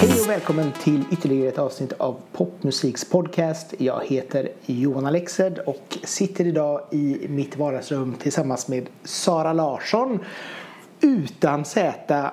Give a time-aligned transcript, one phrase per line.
[0.00, 3.74] Hej och välkommen till ytterligare ett avsnitt av Popmusiks podcast.
[3.78, 10.18] Jag heter Johan Alexed och sitter idag i mitt vardagsrum tillsammans med Sara Larsson
[11.00, 12.30] utan Z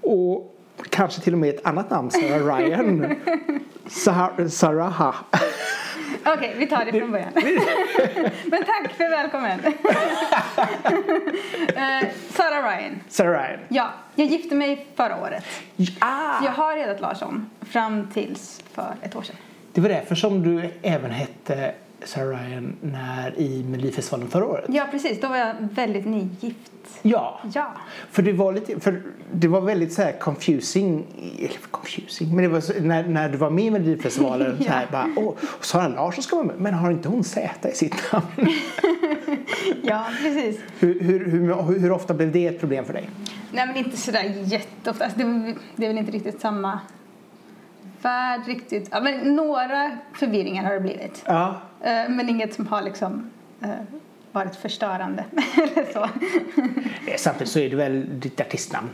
[0.00, 0.54] och
[0.90, 3.14] kanske till och med ett annat namn, Sarah Ryan.
[3.88, 5.14] Sar- Saraha.
[6.26, 7.32] Okej, vi tar det från början.
[8.44, 9.60] Men tack för välkommen.
[11.76, 13.00] Eh, Sara Ryan.
[13.08, 13.60] Sarah Ryan.
[13.68, 15.44] Ja, jag gifte mig förra året.
[15.98, 19.36] Ah, Så jag har hetat Larsson fram tills för ett år sedan.
[19.72, 21.74] det var därför som du även hette
[22.04, 24.64] Sarah Ryan när i Melodifestivalen förra året.
[24.68, 25.20] Ja, precis.
[25.20, 26.72] Då var jag väldigt nygift.
[27.02, 27.40] Ja.
[27.54, 27.72] Ja.
[28.10, 29.02] För det var lite, för
[29.32, 31.04] det var väldigt så här confusing,
[31.38, 34.82] eller confusing, men det var så, när, när du var med i Melodifestivalen så här
[34.82, 34.88] Ja.
[34.92, 38.24] bara, åh, Sara Larsson ska vara med, men har inte hon Z i sitt namn?
[39.82, 40.60] Ja, precis.
[40.78, 43.10] hur, hur, hur, hur ofta blev det ett problem för dig?
[43.52, 45.04] Nej, men inte sådär jätteofta.
[45.04, 46.80] Alltså, det, det är väl inte riktigt samma
[48.02, 48.88] värld riktigt.
[48.90, 51.22] Ja, men några förvirringar har det blivit.
[51.26, 51.60] Ja.
[51.82, 53.30] Eh, Men inget som har liksom
[53.62, 53.68] eh,
[54.32, 55.24] varit förstörande
[55.56, 56.08] eller så.
[57.18, 58.88] Samtidigt så är det väl ditt artistnamn?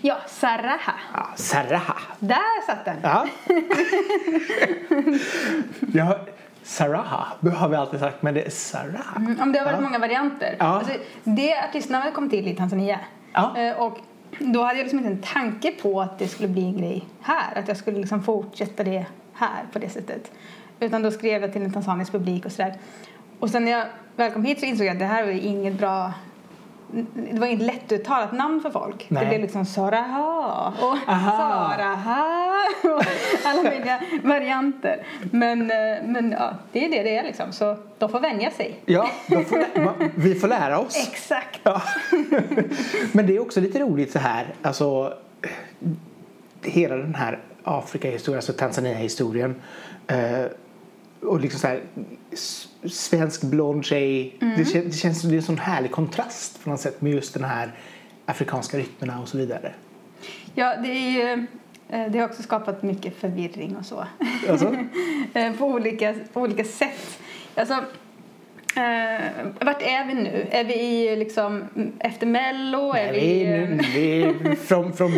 [0.00, 0.92] Ja, Saraha.
[1.14, 1.96] Ja, Saraha.
[2.18, 2.96] Där satt den.
[3.02, 3.26] Ja.
[5.92, 6.18] ja,
[6.62, 9.16] Saraha har vi alltid sagt, men det är Sarah.
[9.16, 9.84] Mm, Om det har varit Ja.
[9.84, 10.56] många varianter.
[10.58, 10.64] Ja.
[10.66, 10.92] Alltså,
[11.24, 13.00] det artistnamnet kom till i Tanzania.
[13.32, 13.58] Ja.
[13.58, 13.98] Eh, Och
[14.38, 17.58] då hade jag liksom inte en tanke på att det skulle bli en grej här.
[17.58, 20.30] Att jag skulle liksom fortsätta det här på det sättet.
[20.80, 22.74] Utan då skrev jag till en tanzanisk publik och sådär.
[23.38, 23.84] Och sen när jag
[24.16, 26.12] väl kom hit så insåg jag att det här var inget bra
[27.32, 29.06] det var inget lättuttalat namn för folk.
[29.08, 29.24] Nej.
[29.24, 31.30] Det blev liksom Saraha och Aha.
[31.30, 32.50] Saraha
[32.82, 33.04] och
[33.44, 35.06] alla möjliga varianter.
[35.30, 37.52] Men, eh, men ja, det är det det är liksom.
[37.52, 38.80] Så de får vänja sig.
[38.86, 41.08] Ja, får, vi får lära oss.
[41.08, 41.60] Exakt.
[41.62, 41.82] Ja.
[43.12, 45.14] Men det är också lite roligt så här, alltså
[46.62, 49.54] hela den här Afrika-historien, alltså Tanzania-historien
[50.06, 50.44] eh,
[51.22, 51.80] och liksom så här
[52.84, 54.36] svensk blond tjej.
[54.56, 57.12] Det, kän, det känns som det är en sån härlig kontrast på något sätt med
[57.12, 57.72] just den här
[58.26, 59.72] afrikanska rytmerna och så vidare.
[60.54, 61.46] Ja, det är ju...
[61.88, 64.04] eh, Det har också skapat mycket förvirring och så.
[64.48, 64.76] Alltså?
[65.34, 67.18] Eh, på, olika, på olika sätt.
[67.54, 67.74] Alltså,
[68.76, 69.20] eh,
[69.60, 70.46] vart är vi nu?
[70.50, 72.92] Är vi i liksom mm, efter Mello?
[72.92, 75.10] är Nej, vi, vi, eh, nu, vi är från, från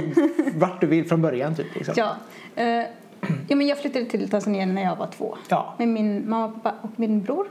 [0.55, 1.75] vart du vill från början typ.
[1.75, 1.95] Liksom.
[1.97, 2.17] Ja.
[2.63, 2.85] Eh,
[3.49, 5.37] ja, men jag flyttade till Tanzania när jag var två.
[5.49, 5.75] Ja.
[5.79, 7.49] Med min mamma, pappa och min bror.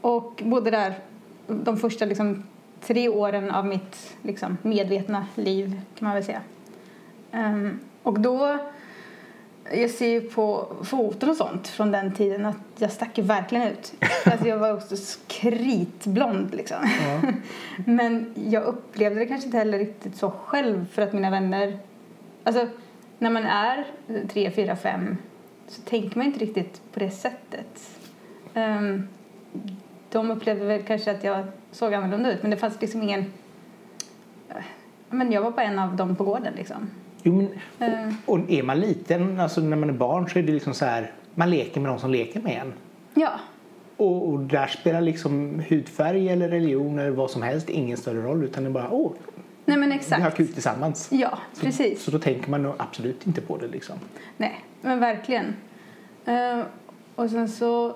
[0.00, 0.94] Och bodde där
[1.46, 2.42] de första liksom,
[2.80, 6.40] tre åren av mitt liksom, medvetna liv kan man väl säga.
[7.32, 8.58] Ehm, och då,
[9.72, 13.68] jag ser ju på foton och sånt från den tiden att jag stack ju verkligen
[13.68, 13.92] ut.
[14.24, 14.96] Alltså jag var också
[15.26, 16.76] kritblond liksom.
[16.82, 17.32] Ja.
[17.86, 21.78] Men jag upplevde det kanske inte heller riktigt så själv för att mina vänner...
[22.44, 22.68] Alltså,
[23.24, 23.84] när man är
[24.28, 25.16] tre, fyra, fem
[25.68, 27.98] så tänker man inte riktigt på det sättet.
[28.54, 29.08] Ehm,
[30.10, 33.24] de upplevde väl kanske att jag såg annorlunda ut men det fanns liksom ingen...
[35.10, 36.90] Men jag var bara en av dem på gården liksom.
[37.22, 37.48] Jo,
[37.78, 38.14] men, Eh.
[38.26, 40.84] och, och är man liten, alltså när man är barn så är det liksom så
[40.84, 42.72] här, man leker med de som leker med en.
[43.14, 43.30] Ja,
[43.96, 48.44] Och, och där spelar liksom hudfärg eller religion eller vad som helst ingen större roll
[48.44, 49.12] utan det är bara åh,
[49.64, 50.36] nej men vi har exakt.
[50.36, 51.08] kul tillsammans.
[51.12, 52.02] Ja, Så, precis.
[52.02, 53.96] så då tänker man nog absolut inte på det liksom.
[54.36, 55.56] Nej, men verkligen.
[56.24, 56.60] Eh,
[57.14, 57.94] och sen så...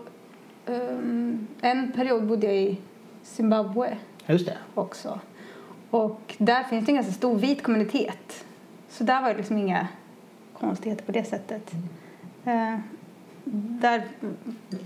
[0.66, 2.78] ehm, en period bodde jag i
[3.22, 3.96] Zimbabwe
[4.26, 4.56] Just det.
[4.74, 5.20] också.
[5.90, 8.44] Och där finns det en ganska stor vit kommunitet.
[8.88, 9.88] Så där var det liksom inga
[10.58, 11.72] konstigheter på det sättet.
[12.44, 12.78] Eh,
[13.50, 14.02] där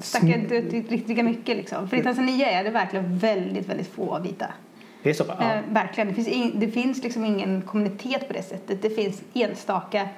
[0.00, 1.88] stack jag ut riktigt lika mycket liksom.
[1.88, 4.46] För i Tanzania är det verkligen väldigt, väldigt få vita.
[5.02, 5.24] Det är så?
[5.28, 5.52] Ja.
[5.54, 6.08] Eh, verkligen.
[6.08, 8.82] Det finns, in, det finns liksom ingen kommunitet på det sättet.
[8.82, 10.08] Det finns enstaka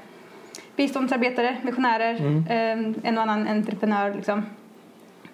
[0.77, 2.15] biståndsarbetare, missionärer,
[2.51, 4.43] eh, en och annan entreprenör liksom.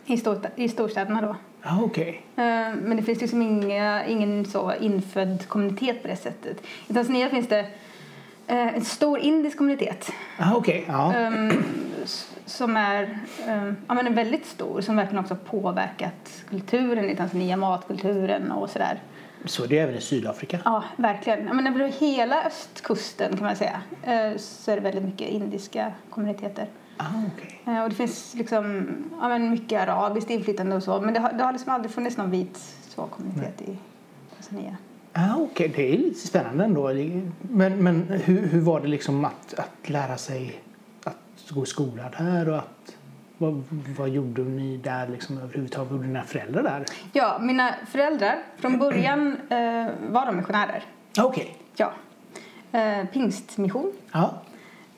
[0.07, 1.37] I, stor, I storstäderna då.
[1.63, 2.23] Ja, okej.
[2.37, 2.43] Eh,
[2.83, 6.63] Men det finns liksom inga, ingen så infödd kommunitet på det sättet.
[6.89, 7.67] I Tanzania finns det
[8.53, 10.85] en stor indisk kommunitet Ja, okej.
[10.89, 11.15] Ja.
[11.15, 11.65] ehm,
[12.47, 13.19] som är
[13.49, 18.71] ehm, ja, men väldigt stor som verkligen också har påverkat kulturen i Tanzania, matkulturen och
[18.71, 19.01] sådär.
[19.45, 20.59] Så är det även i Sydafrika.
[20.65, 21.45] Ja, verkligen.
[21.57, 26.67] Men över hela östkusten kan man säga eh, så är det väldigt mycket indiska kommuniteter.
[26.97, 27.05] Ah,
[27.35, 27.61] okej.
[27.67, 28.89] Eh, Och det finns liksom,
[29.21, 32.17] ja, men mycket arabiskt inflytande och så men det har, det har liksom aldrig funnits
[32.17, 32.59] någon vit
[32.89, 33.77] så kommunitet i
[34.35, 34.77] Tanzania.
[35.13, 35.73] Ah, okej.
[35.77, 36.89] Det är lite spännande ändå.
[37.43, 40.63] Men, men hur, hur var det liksom att, att lära sig
[41.05, 42.97] att gå i skola där och att
[43.41, 43.65] vad,
[43.99, 45.91] vad gjorde ni där liksom överhuvudtaget?
[45.91, 46.85] Vad gjorde dina föräldrar där?
[47.13, 50.85] Ja, mina föräldrar, från början eh, var de missionärer.
[51.19, 51.57] Okej.
[51.77, 51.93] Ja.
[52.73, 53.93] Eh, pingstmission.
[54.13, 54.35] Ja.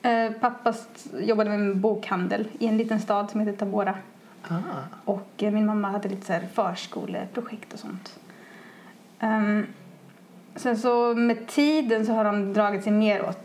[0.01, 0.73] Eh, pappa
[1.19, 3.95] jobbade med en bokhandel i en liten stad som heter Tabora.
[4.47, 4.55] Ah.
[5.05, 8.19] Och eh, min mamma hade lite så här förskoleprojekt och sånt.
[9.19, 9.65] Ehm,
[10.55, 13.39] sen så med tiden så har de dragit sig mer åt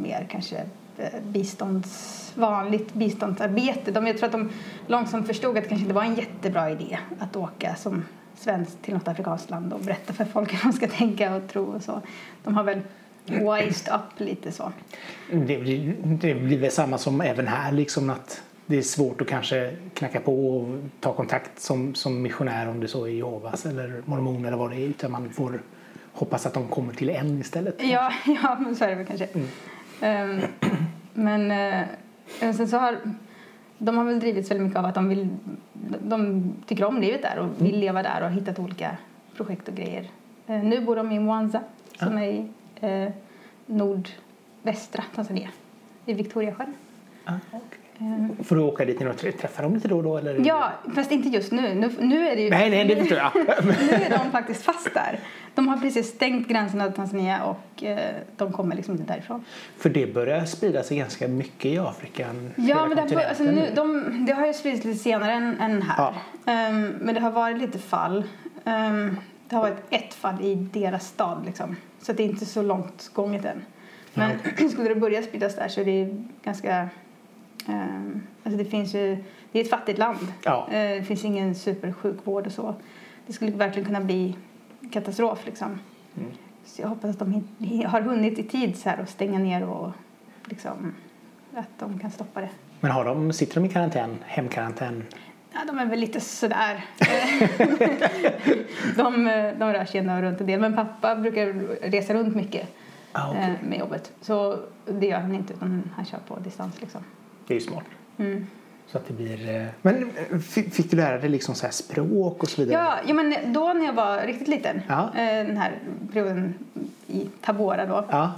[0.00, 0.64] mer kanske
[0.96, 3.90] eh, bistånds, vanligt biståndsarbete.
[3.90, 4.50] De, jag tror att de
[4.86, 8.04] långsamt förstod att det kanske inte var en jättebra idé att åka som
[8.36, 11.64] svensk till något afrikanskt land och berätta för folk hur de ska tänka och tro
[11.64, 12.02] och så.
[12.44, 12.80] De har väl
[13.26, 14.72] wised up lite så.
[15.32, 19.28] Det, blir, det blir väl samma som även här liksom att det är svårt att
[19.28, 24.02] kanske knacka på och ta kontakt som, som missionär om det så är Jehovas eller
[24.04, 25.60] mormon eller vad det är utan man får
[26.12, 27.76] hoppas att de kommer till en istället.
[27.78, 29.28] Ja, ja men så är det väl kanske.
[30.00, 30.40] Ehm,
[31.14, 31.86] men eh,
[32.38, 32.98] sen så har
[33.78, 35.28] de har väl drivits väldigt mycket av att de vill
[36.02, 38.96] de tycker om livet där och vill leva där och har hittat olika
[39.36, 40.10] projekt och grejer.
[40.46, 41.60] Eh, nu bor de i Mwanza
[41.98, 42.48] som är i
[42.80, 43.12] eh,
[43.66, 45.48] nordvästra Tanzania
[46.06, 46.74] i Victoriasjön.
[47.24, 47.79] Ah, okej.
[48.00, 50.16] Ehm, Får du åka dit och träffa dem lite då och då?
[50.16, 50.46] Eller?
[50.46, 51.74] ja, fast inte just nu.
[51.74, 53.32] Nu, nu är det ju Nej, nej, det förstår jag.
[53.64, 55.20] nu är de faktiskt fast där.
[55.54, 59.44] De har precis stängt gränserna till Tanzania och eh, de kommer liksom inte därifrån.
[59.78, 62.26] För det börjar sprida sig ganska mycket i Afrika.
[62.56, 65.60] Ja, men det har, bör- alltså, nu, de, det har ju spridits lite senare än,
[65.60, 66.14] än här.
[66.46, 68.24] Ehm, men det har varit lite fall.
[68.64, 69.16] Ehm,
[69.48, 71.76] det har varit ett fall i deras stad liksom.
[72.02, 73.62] Så det är inte så långt gånget än.
[74.14, 74.30] Men
[74.70, 76.88] skulle det börja spridas där så är det ganska...
[77.68, 79.16] ehm, alltså det finns ju...
[79.52, 80.32] Det är ett fattigt land.
[80.44, 80.68] Ja.
[80.70, 82.74] Eh, det finns ingen supersjukvård och så.
[83.26, 84.36] Det skulle verkligen kunna bli
[84.92, 85.68] katastrof liksom.
[86.16, 86.30] Mm.
[86.64, 87.44] Så jag hoppas att de
[87.86, 89.90] har hunnit i tid så här att stänga ner och
[90.44, 90.94] liksom
[91.56, 92.48] att de kan stoppa det.
[92.80, 95.04] Men har de, sitter de i karantän, hemkarantän?
[95.52, 96.84] Ja, de är väl lite sådär.
[98.96, 99.24] De,
[99.58, 100.60] de rör sig ändå runt en del.
[100.60, 101.46] Men pappa brukar
[101.90, 102.68] resa runt mycket
[103.12, 103.42] Ah, okej.
[103.42, 104.12] eh, med jobbet.
[104.20, 104.56] Så
[104.86, 107.00] det gör han inte utan han kör på distans liksom.
[107.46, 107.84] Det är ju smart.
[108.18, 108.46] Mm.
[108.86, 109.56] Så att det blir...
[109.60, 112.82] eh, Men eh, fick, du lära dig liksom så här språk och så vidare?
[112.84, 115.02] Ja, ja, men då när jag var riktigt liten, Ja.
[115.16, 115.78] eh, den här
[116.12, 116.54] perioden
[117.06, 118.32] i Tabora då, Ja.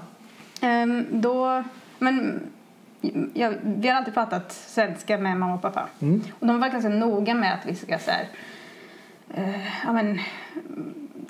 [0.61, 1.63] Ehm, då,
[1.99, 2.41] men
[3.35, 5.89] jag, vi har alltid pratat svenska med mamma och pappa.
[6.01, 6.23] Mm.
[6.39, 8.29] Och de var ganska noga med att vi ska så här,
[9.35, 10.19] eh, ja, men,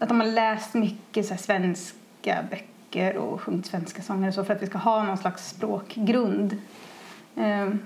[0.01, 4.45] att de har läst mycket så här, svenska böcker och sjungit svenska sånger och så
[4.45, 6.57] för att vi ska ha någon slags språkgrund.
[7.37, 7.79] Ehm,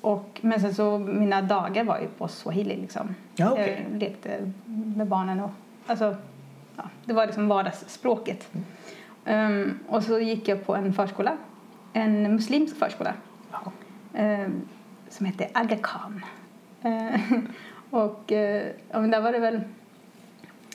[0.00, 3.14] och, men sen så, mina dagar var ju på swahili liksom.
[3.34, 3.86] Ja, okej.
[3.92, 4.52] Jag lekte
[4.96, 5.50] med barnen och,
[5.86, 6.16] alltså,
[6.76, 8.48] ja, det var liksom vardagsspråket.
[9.24, 11.36] Ehm, och så gick jag på en förskola,
[11.92, 13.14] en muslimsk förskola
[14.14, 14.60] ehm,
[15.08, 16.24] som hette Aga Khan.
[17.90, 18.32] Och
[18.92, 19.60] men där var det väl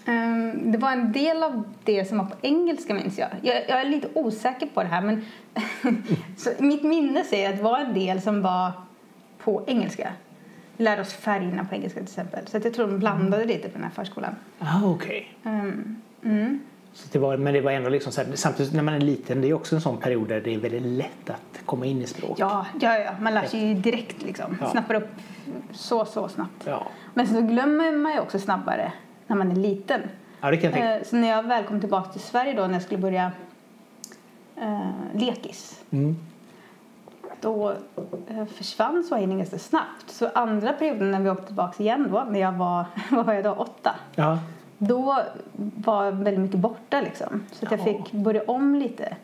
[0.08, 3.30] ehm, det var en del av det som var på engelska minns jag.
[3.42, 5.26] Jag, jag är lite osäker på det här men
[6.38, 8.72] så mitt minne säger att det var en del som var
[9.38, 10.14] på engelska.
[10.78, 12.48] Vi lärde oss färgerna på engelska till exempel.
[12.48, 14.36] Så jag tror de blandade lite på den här förskolan.
[14.60, 15.34] Ah, okej.
[15.44, 16.60] Ehm, mm.
[16.94, 19.42] Så det var, men det var ändå liksom så här, samtidigt när man är liten,
[19.42, 22.08] det är också en sån period där det är väldigt lätt att komma in i
[22.08, 22.40] språk.
[22.40, 24.58] Ja, ja, ja, man lär sig ju direkt liksom.
[24.62, 24.70] Ja.
[24.70, 25.10] Snappar upp
[25.72, 26.64] så, så snabbt.
[26.66, 26.88] Ja.
[27.14, 28.92] Men så glömmer man ju också snabbare
[29.28, 30.02] när man är liten.
[30.42, 32.62] Ja, det kan jag tänka Eh, Så när jag väl kom tillbaka till Sverige då
[32.68, 33.32] när jag skulle börja
[34.56, 36.16] eh, lekis mm.
[37.42, 37.74] då
[38.28, 40.10] eh, försvann swahilin ganska snabbt.
[40.10, 43.44] Så andra perioden när vi åkte tillbaka igen då, när jag var, vad var jag
[43.44, 43.96] då, åtta.
[44.16, 44.40] Ja.
[44.78, 45.18] Då
[45.78, 47.44] var jag väldigt mycket borta liksom.
[47.52, 47.84] Så att jag Ja.
[47.84, 49.16] fick börja om lite.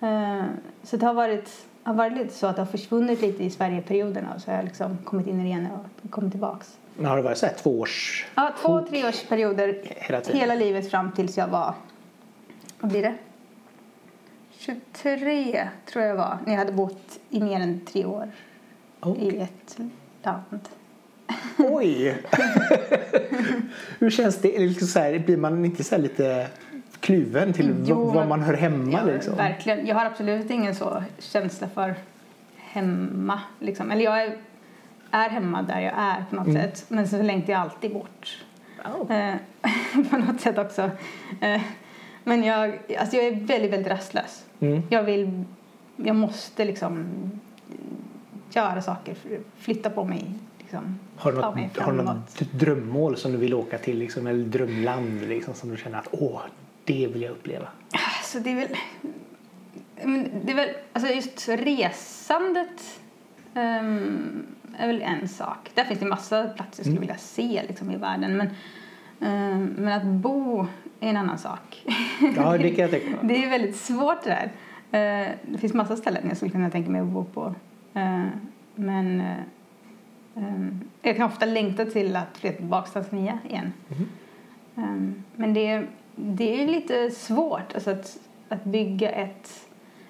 [0.00, 0.42] Eh,
[0.82, 4.28] Så det har varit, har varit lite så att det har försvunnit lite i Sverigeperioderna
[4.34, 5.68] och så har jag liksom kommit in i det igen
[6.04, 6.76] och kommit tillbaks.
[6.96, 8.26] Men har det varit så här två års...
[8.34, 10.40] Ja, två treårsperioder Hela tiden.
[10.40, 11.74] hela livet fram tills jag var,
[12.80, 13.14] vad blir det?
[14.58, 18.30] 23 tror jag var, när jag hade bott i mer än tre år
[19.00, 19.24] Okej.
[19.24, 19.78] i ett
[20.22, 20.60] land.
[21.58, 22.22] Oj!
[23.98, 24.58] Hur känns det?
[24.58, 26.46] Liksom så här, blir man inte så lite
[27.00, 28.92] kluven till Jo, var man hör hemma?
[29.06, 29.36] Ja, liksom?
[29.36, 29.86] Verkligen.
[29.86, 31.94] Jag har absolut ingen så känsla för
[32.56, 33.40] hemma.
[33.60, 33.90] Liksom.
[33.90, 34.36] Eller jag är,
[35.16, 36.62] är hemma där jag är på något Mm.
[36.62, 36.84] sätt.
[36.88, 38.44] Men så längtar jag alltid bort.
[38.84, 39.14] Ja.
[39.14, 39.34] Eh,
[40.10, 40.90] på något sätt också.
[41.40, 41.60] Eh,
[42.24, 44.44] men jag, alltså jag är väldigt, väldigt rastlös.
[44.60, 44.82] Mm.
[44.90, 45.44] Jag vill,
[45.96, 47.06] jag måste liksom
[48.50, 49.16] göra saker,
[49.58, 50.24] flytta på mig.
[50.58, 53.98] Liksom, Har du något, har du något drömmål som du vill åka till?
[53.98, 56.40] Liksom, eller drömland liksom, som du känner att åh,
[56.84, 57.68] det vill jag uppleva?
[58.18, 58.68] Alltså det är väl...
[60.44, 63.00] Det är väl alltså just resandet.
[63.54, 64.46] ehm,
[64.78, 65.70] är väl en sak.
[65.74, 67.00] Där finns det massa platser jag skulle Mm.
[67.00, 68.36] vilja se liksom, i världen.
[68.36, 68.46] Men,
[69.20, 70.66] eh, men att bo
[71.00, 71.84] är en annan sak.
[72.36, 73.18] Ja, det kan jag tänka.
[73.22, 74.50] Det är väldigt svårt det där.
[75.26, 77.54] Eh, det finns massa ställen jag skulle kunna tänka mig att bo på.
[77.94, 78.24] Eh,
[78.74, 79.36] men eh,
[80.36, 80.66] eh,
[81.02, 83.72] jag kan ofta längta till att flytta tillbaka till Tanzania igen.
[84.76, 84.84] Eh,
[85.36, 85.82] men det,
[86.16, 88.18] det är lite svårt alltså att,
[88.48, 89.66] att bygga ett,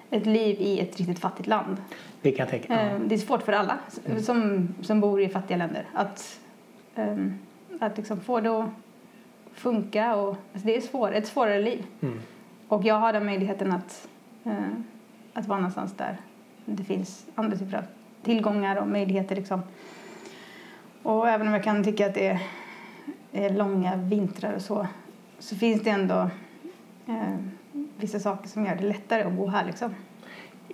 [0.09, 1.77] ett liv i ett riktigt fattigt land.
[2.21, 2.87] Det kan tänka mig.
[2.87, 3.79] Eh, Det är svårt för alla
[4.21, 6.39] som, som bor i fattiga länder att,
[6.95, 7.39] um,
[7.79, 8.69] att liksom få det att
[9.53, 10.15] funka.
[10.15, 11.85] Och, alltså det är svår, ett svårare liv.
[12.01, 12.19] Mm.
[12.67, 14.07] Och jag har den möjligheten att,
[14.43, 14.53] eh,
[15.33, 16.17] att vara någonstans där
[16.65, 17.83] det finns andra typer av
[18.23, 19.35] tillgångar och möjligheter.
[19.35, 19.61] Liksom.
[21.03, 22.39] Och även om jag kan tycka att det är,
[23.31, 24.87] är långa vintrar och så
[25.39, 26.29] så finns det ändå
[27.07, 27.35] eh,
[27.97, 29.65] vissa saker som gör det lättare att bo här.
[29.65, 29.95] Liksom.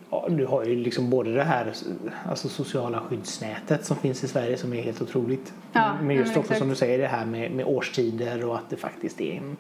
[0.10, 1.74] Ja, du har ju liksom både det här
[2.30, 5.54] alltså sociala skyddsnätet som finns i Sverige som är helt otroligt.
[5.74, 8.70] Ja, men just men också som du säger det här med, med årstider och att
[8.70, 9.58] det faktiskt är en,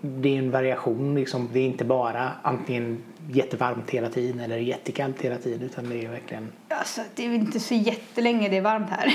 [0.00, 1.14] det är en variation.
[1.14, 1.48] Liksom.
[1.52, 6.08] Det är inte bara antingen jättevarmt hela tiden eller jättekallt hela tiden utan det är
[6.08, 9.14] verkligen Alltså, det är inte så jättelänge det är varmt här.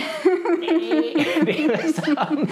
[1.45, 2.51] det är väl sant.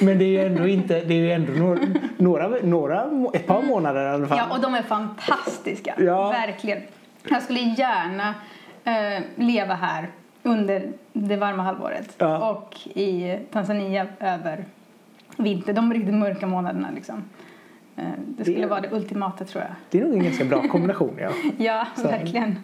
[0.00, 1.80] Men det är ju ändå inte, det är ju ändå några,
[2.18, 4.38] några, några ett par månader i alla fall.
[4.38, 5.94] Ja, och de är fantastiska.
[5.98, 6.30] Ja.
[6.30, 6.82] Verkligen.
[7.30, 8.34] Jag skulle gärna
[8.84, 10.08] eh, leva här
[10.42, 12.14] under det varma halvåret.
[12.18, 12.50] Ja.
[12.50, 14.64] Och i Tanzania över
[15.36, 15.72] vinter.
[15.72, 17.22] De riktigt mörka månaderna liksom.
[17.96, 19.72] Eh, det skulle Det- vara det ultimata tror jag.
[19.90, 21.16] Det är nog en ganska bra kombination.
[21.20, 21.30] Ja.
[21.58, 22.58] Ja, Så- verkligen.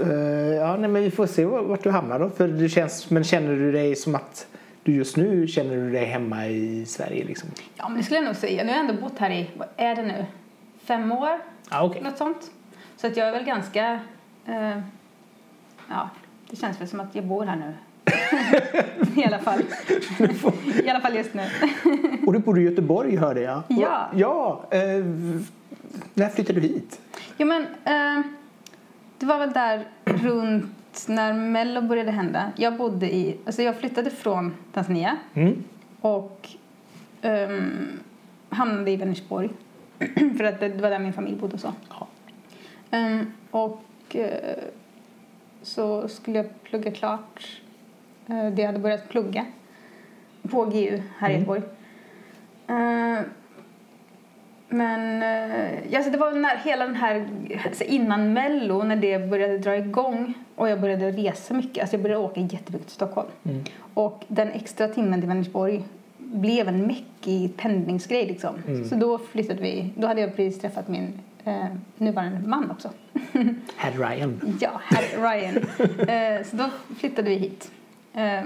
[0.00, 0.08] Eh,
[0.56, 2.30] ja, nej, men vi får se vart du hamnar då.
[2.30, 4.46] För det känns, men känner du dig som att
[4.82, 7.48] du just nu känner du dig hemma i Sverige liksom?
[7.76, 8.62] Ja, men det skulle jag nog säga.
[8.64, 10.24] Nu har jag ändå bott här i, vad är det nu?
[10.84, 11.28] Fem år?
[11.70, 12.02] Ja, okej.
[12.02, 12.50] Något sånt.
[12.96, 14.00] Så att jag är väl ganska...
[14.46, 14.78] Eh,
[15.88, 16.10] ja,
[16.50, 17.74] det känns väl som att jag bor här nu.
[19.22, 19.60] I alla fall.
[20.84, 21.42] I alla fall just nu.
[22.26, 23.62] Och du bor i Göteborg hörde jag.
[23.68, 24.08] Ja.
[24.14, 24.64] Ja.
[24.70, 24.80] Eh,
[26.14, 27.00] när flyttade du hit?
[27.38, 28.24] Jo, men eh,
[29.18, 32.52] det var väl där runt när Mello började hända.
[32.56, 33.36] Jag bodde i...
[33.46, 35.64] Alltså jag flyttade från Tanzania Mm.
[36.00, 36.48] och
[37.22, 37.88] ehm,
[38.50, 39.50] hamnade i Vänersborg.
[40.36, 41.72] För att det var där min familj bodde och så.
[41.88, 42.06] Ja.
[42.96, 44.58] Ehm, och eh,
[45.62, 47.60] så skulle jag plugga klart
[48.26, 49.46] eh, det jag hade börjat plugga
[50.50, 51.40] på GU här i Mm.
[51.40, 51.62] Göteborg.
[52.66, 53.20] Eh,
[54.68, 57.28] men eh, ja, så det var när hela den här,
[57.66, 62.02] alltså innan Mello, när det började dra igång och jag började resa mycket, alltså jag
[62.02, 63.28] började åka jättemycket till Stockholm.
[63.44, 63.64] Mm.
[63.94, 65.84] Och den extra timmen till Vänersborg
[66.18, 68.54] blev en mäckig pendlingsgrej liksom.
[68.68, 68.84] Mm.
[68.84, 71.12] Så då flyttade vi, då hade jag precis träffat min
[71.46, 72.90] eh, nuvarande man också.
[73.76, 74.56] Herr Ryan.
[74.60, 75.56] ja, herr Ryan.
[76.08, 76.64] eh, så då
[76.96, 77.70] flyttade vi hit.
[78.14, 78.42] Eh,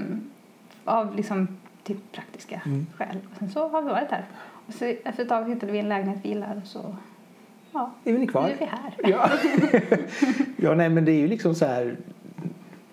[0.85, 1.49] av liksom
[1.85, 2.87] typ praktiska Mm.
[2.97, 3.17] skäl.
[3.33, 4.25] Och sen så har vi varit här.
[4.67, 6.97] Och så efter ett tag hittade vi en lägenhet vi gillar och så,
[7.73, 8.43] ja, Är ni kvar?
[8.43, 8.95] nu är vi här.
[9.11, 9.31] Ja.
[10.57, 11.97] ja, nej men det är ju liksom så här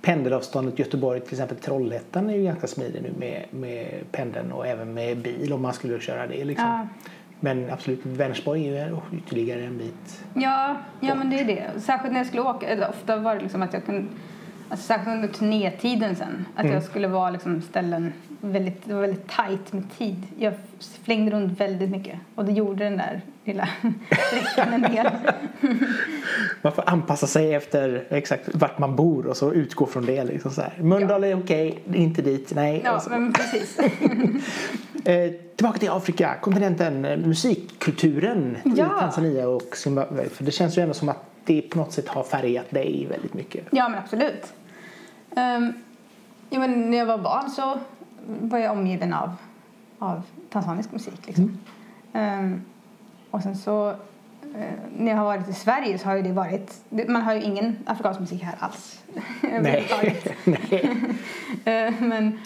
[0.02, 4.94] pendelavståndet Göteborg till exempel Trollhättan är ju ganska smidig nu med, med pendeln och även
[4.94, 6.68] med bil om man skulle köra det liksom.
[6.68, 6.88] Ja.
[7.40, 10.24] Men absolut, Vänersborg är ju ytterligare en bit.
[10.34, 11.82] Ja, ja men det är det.
[11.82, 12.68] Särskilt när jag skulle åka.
[12.68, 14.08] eller Ofta var det liksom att jag kunde...
[14.70, 16.46] Alltså särskilt under turnétiden sen.
[16.56, 16.74] Att Mm.
[16.74, 18.86] jag skulle vara liksom ställen väldigt...
[18.86, 20.24] Det var väldigt tajt med tid.
[20.40, 20.54] Jag
[21.04, 22.20] flängde runt väldigt mycket.
[22.36, 23.70] Och det gjorde den där lilla
[24.28, 25.08] sträckan en del.
[26.62, 30.24] Man får anpassa sig efter exakt vart man bor och så utgå från det.
[30.24, 30.74] Liksom så här.
[30.82, 32.82] Mölndal är okej, inte dit, nej.
[32.86, 33.80] Ja, men precis.
[35.06, 38.90] Eh, tillbaka till Afrika, kontinenten, musikkulturen i Ja.
[39.00, 40.30] Tanzania och Zimbabwe.
[40.30, 43.34] För det känns ju ändå som att det på något sätt har färgat dig väldigt
[43.34, 43.66] mycket.
[43.72, 44.54] Ja, men absolut.
[45.30, 45.74] Um,
[46.50, 47.80] ja, men när jag var barn så
[48.28, 49.36] var jag omgiven av,
[50.00, 51.28] av tanzanisk musik.
[51.28, 51.58] Liksom.
[52.14, 52.62] Ehm,
[53.32, 53.90] och sen så,
[54.56, 56.82] eh, när jag har varit i Sverige så har det varit...
[56.90, 59.04] Man har ju ingen afrikansk musik här alls.
[59.44, 60.34] överhuvudtaget.
[60.46, 60.98] nej.
[61.66, 62.40] Eh, men,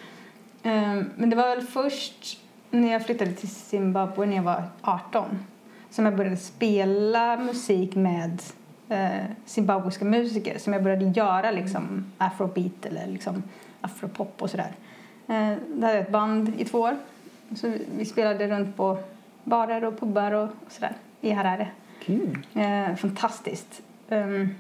[0.63, 2.39] ehm, men det var väl först
[2.71, 5.25] när jag flyttade till Zimbabwe när jag var 18
[5.89, 8.41] som jag började spela musik med
[8.89, 13.43] eh, zimbabwiska musiker som jag började göra liksom afrobeat eller liksom
[13.81, 14.71] afropop och sådär.
[15.31, 16.97] Eh, där hade jag ett band i två år.
[17.55, 18.97] Så vi- spelade runt på
[19.43, 21.67] barer och pubbar och, sådär i Harare.
[22.03, 22.37] Kul.
[22.53, 23.81] Eh, fantastiskt.
[24.09, 24.55] Um,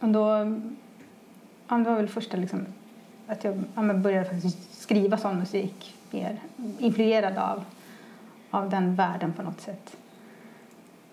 [0.00, 0.28] och då,
[1.68, 2.66] ja, det var väl första liksom,
[3.26, 6.36] att jag ja, började faktiskt skriva sån musik mer
[6.78, 7.64] influerad av,
[8.50, 9.96] av den världen på något sätt.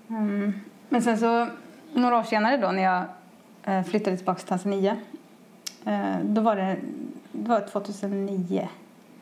[0.09, 0.53] Ehm,
[0.89, 1.47] men sen så,
[1.93, 3.03] några år senare då när jag
[3.63, 4.97] eh, flyttade tillbaka till Tanzania
[5.85, 6.77] eh, då var det
[7.37, 8.67] det var 2009.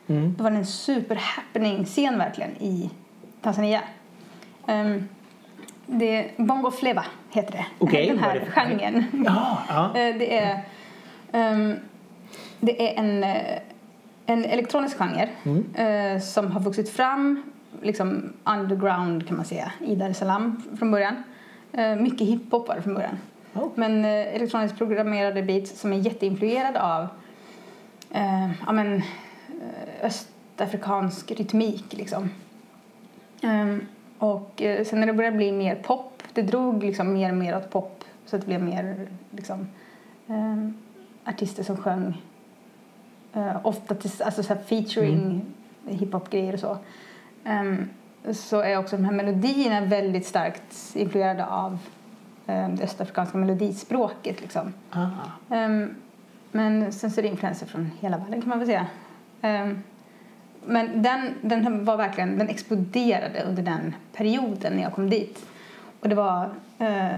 [0.06, 0.34] Mm.
[0.38, 2.90] Då var det en super happening scen verkligen i
[3.42, 3.80] Tanzania.
[4.66, 5.08] Um,
[5.86, 7.66] det, Bongo Fleva heter det.
[7.78, 9.04] Okej, Den här det genren.
[9.26, 9.84] Ja, ja.
[10.00, 10.60] Eh, det är,
[11.32, 11.74] ehm,
[12.60, 13.58] det är en, eh,
[14.26, 15.74] en elektronisk genre Mm.
[15.74, 17.42] eh, som har vuxit fram
[17.82, 21.22] liksom underground kan man säga i Dar es Salaam från början.
[21.72, 23.18] Eh, mycket hiphop var det från början.
[23.54, 23.68] Oh.
[23.74, 27.06] Men eh, elektroniskt programmerade beats som är jätteinfluerade av
[28.10, 29.02] eh, ja, men, eh,
[30.02, 32.30] östafrikansk rytmik liksom.
[33.42, 33.86] Ehm,
[34.18, 37.56] och eh, sen när det började bli mer pop, det drog liksom mer och mer
[37.56, 39.68] åt pop så att det blev mer liksom
[40.26, 40.74] ehm,
[41.24, 42.22] artister som sjöng
[43.32, 45.42] eh, ofta till, alltså så här featuring
[45.86, 46.78] hiphop-grejer och så.
[47.44, 47.88] Ehm,
[48.32, 51.78] så är också de här melodierna väldigt starkt influerade av
[52.46, 54.72] ehm, det östafrikanska melodispråket liksom.
[54.90, 55.06] Ah.
[56.56, 58.86] Men sen så är det influenser från hela världen kan man väl säga.
[59.42, 59.82] Ehm,
[60.66, 65.46] men den, den var verkligen, den exploderade under den perioden när jag kom dit.
[66.00, 67.16] Och det var eh,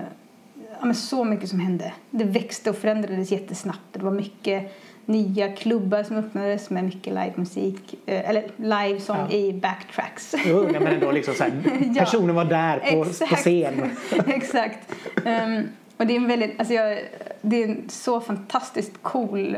[0.82, 1.92] ja, så mycket som hände.
[2.10, 3.92] Det växte och förändrades jättesnabbt.
[3.92, 7.94] Det var mycket nya klubbar som öppnades med mycket livemusik.
[8.06, 9.30] Eh, eller live som Ja.
[9.30, 10.34] i backtracks.
[10.46, 11.52] Jo, men ändå liksom så här,
[11.98, 13.36] personen var där på, på Exakt.
[13.36, 13.90] scen.
[14.26, 14.94] Exakt.
[15.24, 16.98] Ehm, och det är en väldigt, alltså jag,
[17.42, 19.56] det är en så fantastiskt cool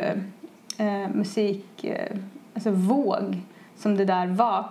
[0.79, 2.17] eh, musik, eh,
[2.55, 3.41] alltså våg
[3.77, 4.69] som det där var.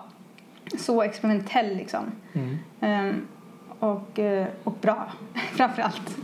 [0.78, 2.04] Så experimentell liksom.
[2.34, 2.58] Mm.
[2.80, 3.28] Ehm,
[3.80, 5.12] och, eh, och bra,
[5.54, 6.18] framför allt.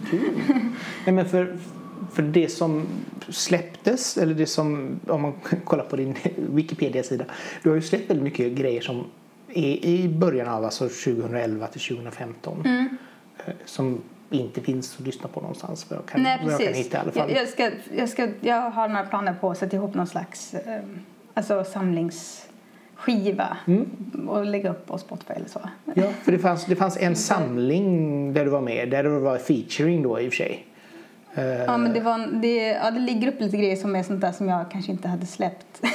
[1.05, 1.57] Nej, men för,
[2.13, 2.85] för det som
[3.29, 7.25] släpptes, eller det som, om man kollar på din Wikipedia-sida,
[7.63, 9.03] du har ju släppt väldigt mycket grejer som
[9.47, 12.97] är i början av alltså 2011 till 2015 Mm.
[13.45, 16.85] eh, som inte finns att lyssna på någonstans jag kan, Nej, vad jag kan precis.
[16.85, 17.29] hitta i alla fall.
[17.31, 20.53] Jag, jag, ska, jag, ska, jag har några planer på att sätta ihop någon slags
[20.53, 20.81] eh,
[21.33, 23.89] alltså samlingsskiva Mm.
[24.27, 25.69] och lägga upp på Spotify eller så.
[25.93, 29.37] Ja, för det fanns, det fanns en samling där du var med, där det var
[29.37, 30.65] featuring då i och för sig.
[31.35, 34.03] Eh, Ja, men det, var, en- det, ja, det ligger upp lite grejer som är
[34.03, 35.81] sånt där som jag kanske inte hade släppt.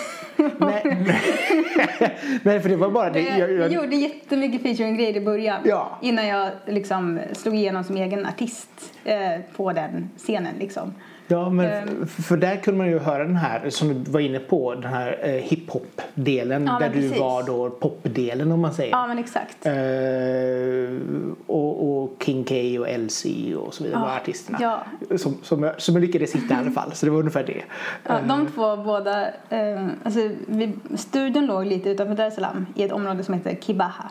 [0.58, 0.82] nej,
[2.42, 3.20] nej, för det var bara det.
[3.20, 5.98] Jag, Jag, jag, gjorde jättemycket featuring-grejer i början Ja.
[6.02, 10.54] innan jag liksom slog igenom som egen artist eh, på den scenen.
[10.58, 10.94] Liksom.
[11.30, 12.06] Ja, men Ehm.
[12.06, 15.18] för där kunde man ju höra den här som du var inne på, den här
[15.22, 17.20] eh, hiphop-delen Ja, där du precis.
[17.20, 18.90] var då popdelen om man säger.
[18.90, 19.66] Ja, men exakt.
[19.66, 19.72] Eh,
[21.46, 23.24] och, och King K och LC
[23.56, 24.58] och så vidare Ja, var artisterna.
[24.60, 24.84] ja.
[25.18, 27.62] Som, som, jag, som jag lyckades hitta i alla fall, så det var ungefär det.
[28.06, 32.82] Ja, de två båda, eh, alltså, vi, studion låg lite utanför Dar es Salaam i
[32.82, 34.10] ett område som heter Kibaha.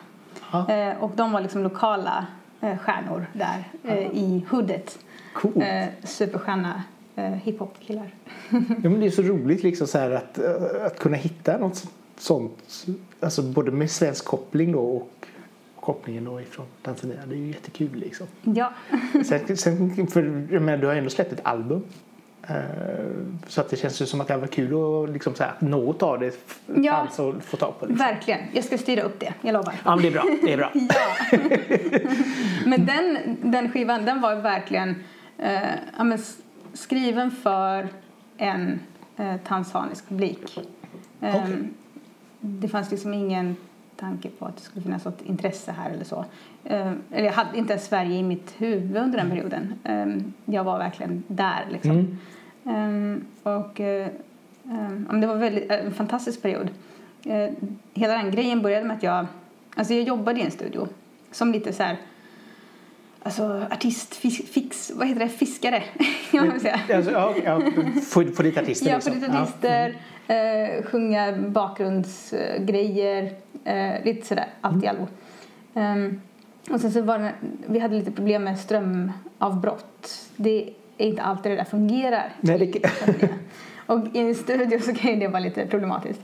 [0.52, 0.70] Ja.
[0.70, 2.26] Eh, och de var liksom lokala
[2.62, 5.00] eh, stjärnor där eh, i hoodet.
[5.34, 5.58] Coolt.
[5.58, 6.84] Eh, superstjärna
[7.26, 8.10] eh, hiphop-killar.
[8.84, 11.84] Ja, men det är så roligt liksom så här att, eh, att kunna hitta något
[12.18, 12.86] sånt,
[13.20, 15.26] alltså både med svensk koppling då och
[15.80, 17.18] kopplingen då ifrån Tanzania.
[17.28, 18.28] Det är ju jättekul liksom.
[18.44, 18.74] ja.
[19.26, 21.84] Sen, sen, för jag menar, du har ändå släppt ett album.
[22.48, 22.56] Eh,
[23.48, 26.04] Så att det känns ju som att det var kul att liksom så här, något
[26.04, 26.34] av det
[26.76, 26.92] Ja.
[26.94, 27.86] fanns att få tag på.
[27.86, 28.06] Liksom.
[28.08, 28.40] Verkligen.
[28.54, 29.74] Jag ska styra upp det, jag lovar.
[29.86, 30.24] Ja men det är bra.
[30.44, 30.72] Det är bra.
[30.74, 32.10] Ja.
[32.66, 34.96] Men den, den skivan den var verkligen
[35.38, 35.62] eh,
[36.80, 37.88] skriven för
[38.38, 38.80] en
[39.18, 40.58] eh, tanzanisk publik.
[41.22, 41.70] Eh, Okej.
[42.40, 43.56] Det fanns liksom ingen
[43.96, 46.26] tanke på att det skulle finnas något intresse här eller så.
[46.64, 49.74] Eh, eller jag hade inte ens Sverige i mitt huvud under den perioden.
[49.84, 51.92] Eh, jag var verkligen där liksom.
[51.92, 52.18] Mm.
[52.66, 54.08] Ehm, och eh,
[54.66, 56.70] ehm, men det var väldigt, en fantastisk period.
[57.26, 57.50] Eh,
[57.94, 59.26] hela den grejen började med att jag,
[59.76, 60.88] alltså jag jobbade i en studio
[61.32, 61.98] som lite så här,
[63.30, 65.84] alltså artist, fix, fix vad heter det, fiskare.
[66.96, 67.62] Alltså, ja, ja,
[68.10, 69.96] få, få dit artister Ja, för lite artister,
[70.28, 75.08] eh, sjunga bakgrundsgrejer, eh, lite sådär, allt i allo.
[75.74, 76.22] Ehm,
[76.70, 77.32] och sen så var det,
[77.68, 80.30] vi hade lite problem med strömavbrott.
[80.36, 82.34] Det är inte alltid det där fungerar.
[82.42, 83.30] Nej, det-
[83.86, 86.22] och i en studio så kan ju det vara lite problematiskt.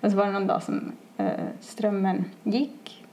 [0.00, 1.26] Och så var det någon dag som eh,
[1.60, 3.04] strömmen gick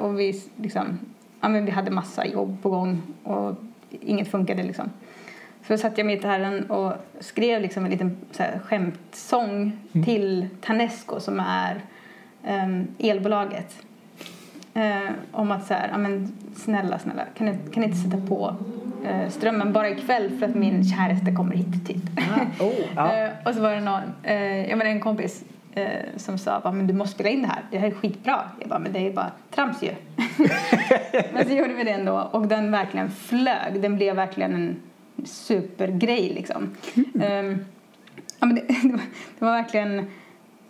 [0.00, 0.98] och vi liksom,
[1.42, 3.54] ja men vi hade massa jobb på gång och
[3.90, 4.90] inget funkade liksom.
[5.66, 9.72] Så då satte jag mig i gitarren och skrev liksom en liten så här, skämtsång
[10.04, 11.80] till Tanesco som är
[12.48, 13.76] um, elbolaget.
[14.74, 18.26] Eh, om att så här, ja, men snälla, snälla, kan ni, kan ni inte sätta
[18.26, 18.56] på
[19.04, 22.02] eh, strömmen bara ikväll för att min käraste kommer hit typ.
[22.16, 23.12] Ah, oh, ja.
[23.16, 26.86] Eh, och så var det någon, eh, jag menar en kompis eh, som sa men
[26.86, 28.50] du måste spela in det här, det här är skitbra.
[28.60, 29.90] Jag bara, men det är bara trams ju.
[31.32, 33.82] men så gjorde vi det ändå och den verkligen flög.
[33.82, 34.76] Den blev verkligen en
[35.24, 36.70] supergrej liksom.
[37.20, 37.64] Ehm,
[38.40, 39.00] ja, men det, det, var,
[39.38, 39.98] det var verkligen...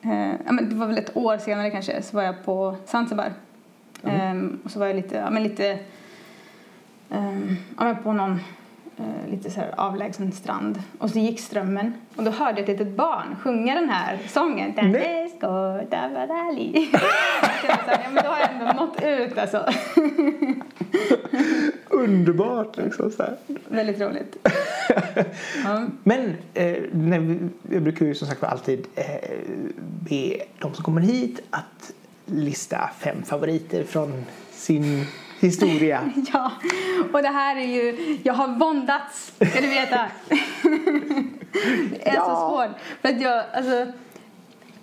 [0.03, 3.33] Eh, ja, men det var väl ett år senare kanske så var jag på Zanzibar.
[4.05, 5.79] Ehm, och så var jag lite, ja, men lite
[7.11, 8.41] ehm, ja, men på någon
[8.97, 10.83] eh, lite så här avlägsen strand.
[10.99, 14.73] Och så gick strömmen och då hörde jag ett litet barn sjunga den här sången.
[14.77, 14.93] Nej.
[14.93, 15.47] Danesco,
[15.91, 16.91] Davadali.
[17.69, 19.65] Ja, men då har jag ändå nått ut alltså.
[21.89, 23.37] Underbart liksom så här.
[23.69, 24.37] Väldigt roligt.
[25.65, 25.87] Ja.
[26.03, 27.39] Men eh, när vi,
[27.71, 29.05] jag brukar ju som sagt alltid eh,
[30.01, 31.93] be de som kommer hit att
[32.27, 35.07] lista fem favoriter från sin
[35.43, 36.11] historia.
[36.33, 36.53] Ja,
[37.13, 38.19] och det här är ju...
[38.23, 40.09] Jag har våndats, ska du veta.
[41.91, 42.49] det är så Ja.
[42.51, 42.81] svårt.
[43.01, 43.93] För att jag, alltså...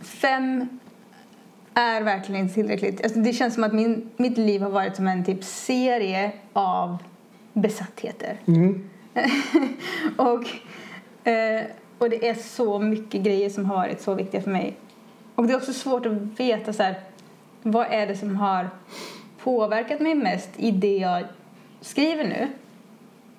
[0.02, 0.80] Fem
[1.74, 3.04] är verkligen inte tillräckligt.
[3.04, 6.98] Alltså, det känns som att min, mitt liv har varit som en typ serie av
[7.54, 8.38] besattheter.
[8.48, 8.89] Mm.
[10.17, 10.43] och,
[11.30, 11.63] eh,
[11.98, 14.78] och det är så mycket grejer som har varit så viktiga för mig.
[15.36, 16.95] Och det är också svårt att veta så här,
[17.63, 18.69] vad är det som har
[19.43, 21.23] påverkat mig mest i det jag
[21.82, 22.47] skriver nu?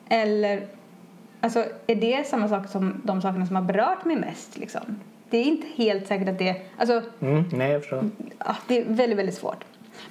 [0.09, 0.67] Eller
[1.41, 4.59] alltså, är det samma sak som de sakerna som har berört mig mest?
[4.59, 5.01] Liksom?
[5.31, 6.57] Det är inte helt säkert att det...
[6.77, 8.11] Alltså, Mm, nej, jag förstår.
[8.39, 9.65] ja, det är väldigt, väldigt svårt.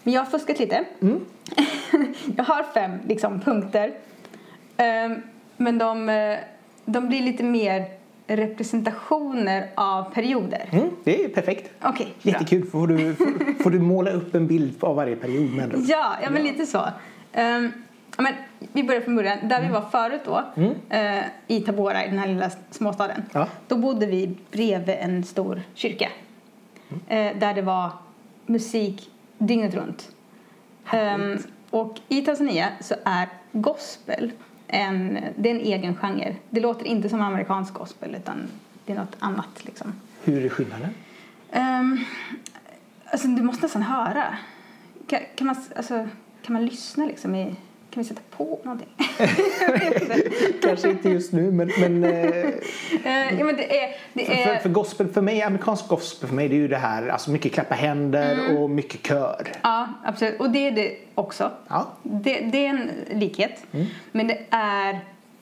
[0.04, 0.84] Men jag har fuskat lite.
[1.02, 1.26] Mm.
[2.38, 3.92] jag har fem liksom, punkter.
[4.78, 5.22] Ehm,
[5.58, 6.38] men de, eh,
[6.86, 7.86] de blir lite mer
[8.30, 10.70] representationer av perioder.
[10.72, 11.80] Mm, det är perfekt.
[11.80, 11.96] Bra.
[12.22, 12.66] Jättekul.
[12.66, 15.74] Får du, får, får du måla upp en bild av varje period med?
[15.88, 16.86] Ja, ja men lite så.
[17.32, 18.34] Ja, men
[18.74, 19.38] vi börjar från början.
[19.44, 20.44] Där vi var förut då,
[20.90, 23.24] eh, i Tabora, i den här lilla småstaden.
[23.32, 23.48] Ja.
[23.68, 26.10] Då bodde vi bredvid en stor kyrka.
[27.08, 27.90] Eh, där det var
[28.46, 30.12] musik dygnet runt.
[30.92, 31.38] Ehm,
[31.70, 34.32] och i Tanzania så är gospel
[34.70, 36.36] en, det är en egen genre.
[36.50, 38.48] Det låter inte som amerikansk gospel utan
[38.86, 39.94] det är något annat liksom.
[40.24, 40.90] Hur är skillnaden?
[41.54, 42.06] Um,
[43.06, 44.38] alltså du måste nästan höra.
[45.08, 46.08] Kan, kan, man, alltså,
[46.42, 47.56] kan man lyssna liksom i...
[47.90, 48.88] Kan vi sätta på någonting?
[50.62, 52.46] Kanske inte just nu, men, men eh,
[53.06, 53.96] Eh, ja, men det är...
[54.14, 56.78] Det för, är för gospel för mig, amerikansk gospel för mig, det är ju det
[56.78, 58.58] här, alltså mycket klappa händer Mm.
[58.58, 59.48] och mycket kör.
[59.62, 60.40] Ja, absolut.
[60.40, 61.52] Och det är det också.
[61.68, 61.88] Ja.
[62.04, 63.66] Det, det är en likhet.
[64.12, 64.94] Men det är,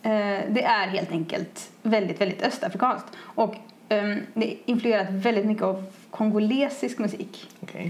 [0.01, 3.07] eh, det är helt enkelt väldigt, väldigt östafrikanskt.
[3.19, 3.55] Och
[3.89, 7.49] ehm, det är influerat väldigt mycket av kongolesisk musik.
[7.71, 7.85] Eh,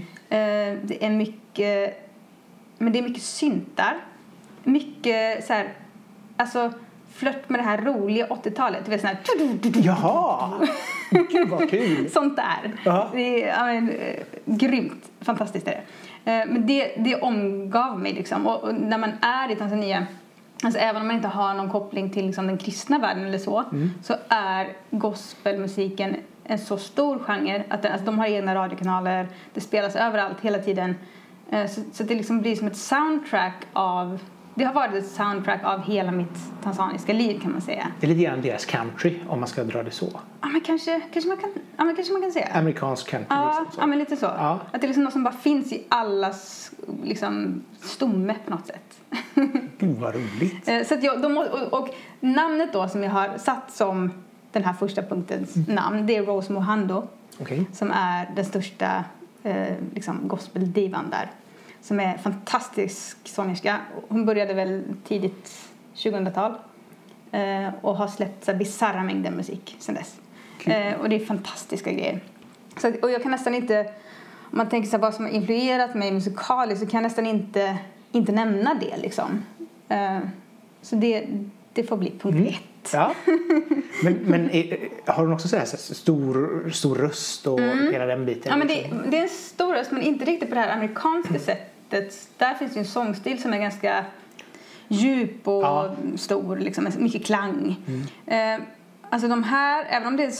[0.82, 2.04] det är mycket,
[2.78, 3.96] men det är mycket syntar.
[4.64, 5.72] Mycket så här,
[6.36, 6.72] alltså
[7.14, 8.84] flört med det här roliga 80-talet.
[8.84, 9.18] Du vet sån här,
[9.82, 10.50] Jaha!
[11.10, 12.10] Gud vad kul!
[12.12, 12.72] sånt där.
[13.12, 15.70] Det är ja, men, eh, grymt, fantastiskt är
[16.24, 16.32] det.
[16.32, 18.46] Eh, men det, det omgav mig liksom.
[18.46, 20.06] Och, och när man är i Tanzania
[20.62, 23.64] Alltså även om man inte har någon koppling till liksom, den kristna världen eller så
[24.02, 29.60] så är gospelmusiken en så stor genre att den, alltså, de har egna radiokanaler, det
[29.60, 30.94] spelas överallt hela tiden.
[31.50, 34.18] Eh, så, så det liksom blir som ett soundtrack av
[34.58, 37.86] det har varit ett soundtrack av hela mitt tanzaniska liv kan man säga.
[38.00, 40.20] Det är lite grann deras country om man ska dra det så.
[40.40, 42.48] Ja men kanske, kanske, man, kan, ja, men kanske man kan säga.
[42.52, 43.74] Amerikansk country Ja, liksom.
[43.74, 43.80] Så.
[43.80, 44.26] ja men lite så.
[44.26, 44.60] Ja.
[44.72, 46.70] Att det är liksom något som bara finns i allas
[47.04, 49.00] liksom, stomme på något sätt.
[49.78, 50.68] Gud vad roligt.
[50.68, 51.88] Eh, så att jag, de, och, och
[52.20, 54.12] namnet då som jag har satt som
[54.52, 57.08] den här första punktens namn det är Rose Mohando
[57.40, 57.66] Okej.
[57.72, 59.04] som är den största
[59.42, 61.30] eh, liksom gospeldivan där.
[61.88, 63.76] Som är fantastisk sångerska.
[64.08, 66.54] Hon började väl tidigt 2000-tal
[67.32, 70.16] eh, och har släppt så bisarra mängder musik sedan dess.
[70.58, 70.72] Kul.
[70.72, 72.20] Eh, och det är fantastiska grejer.
[72.76, 73.80] Så, och jag kan nästan inte,
[74.42, 77.78] om man tänker sig vad som har influerat mig musikaliskt så kan jag nästan inte,
[78.12, 79.44] inte nämna det liksom.
[79.88, 80.18] Eh,
[80.82, 81.26] så det,
[81.72, 82.46] det får bli punkt Mm.
[82.48, 82.92] ett.
[82.92, 83.14] Ja.
[84.02, 88.06] Men, men är, har hon också så här, så här stor, stor röst och hela
[88.06, 88.52] den biten?
[88.52, 88.68] Mm.
[88.68, 88.98] Ja, men liksom?
[88.98, 91.77] det, det är en stor röst, men inte riktigt på det här amerikanska sättet.
[92.38, 94.04] Där finns ju en sångstil som är ganska
[94.88, 95.94] djup och Ja.
[96.16, 97.76] stor, liksom, mycket klang.
[98.26, 98.58] Eh,
[99.10, 100.30] alltså de här, även om det är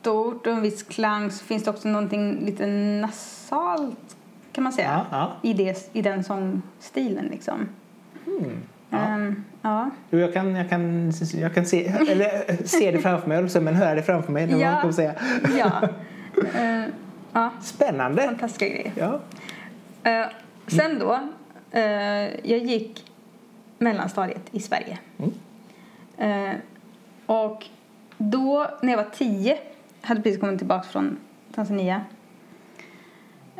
[0.00, 4.16] stort och en viss klang så finns det också någonting lite nasalt
[4.52, 5.48] kan man säga Ja, ja.
[5.50, 7.68] I, det, i den sångstilen liksom.
[8.90, 8.98] Ja.
[8.98, 9.90] Ehm, ja.
[10.10, 13.74] Jo, jag kan, jag kan, jag kan se, eller, eh, se det framför mig, men
[13.74, 14.46] höra det framför mig.
[14.46, 14.82] När Ja.
[14.82, 15.14] man säga.
[15.58, 15.88] ja.
[16.54, 16.84] Eh,
[17.32, 17.50] ja.
[17.62, 18.22] Spännande!
[18.22, 18.92] Fantastiska grejer.
[18.96, 19.20] Ja.
[20.02, 20.26] Eh,
[20.66, 21.20] sen då,
[21.70, 23.12] eh, jag gick
[23.78, 24.98] mellanstadiet i Sverige.
[26.18, 26.56] Eh,
[27.26, 27.66] och
[28.18, 29.58] då, när jag var tio,
[30.00, 31.18] hade precis kommit tillbaka från
[31.54, 32.00] Tanzania,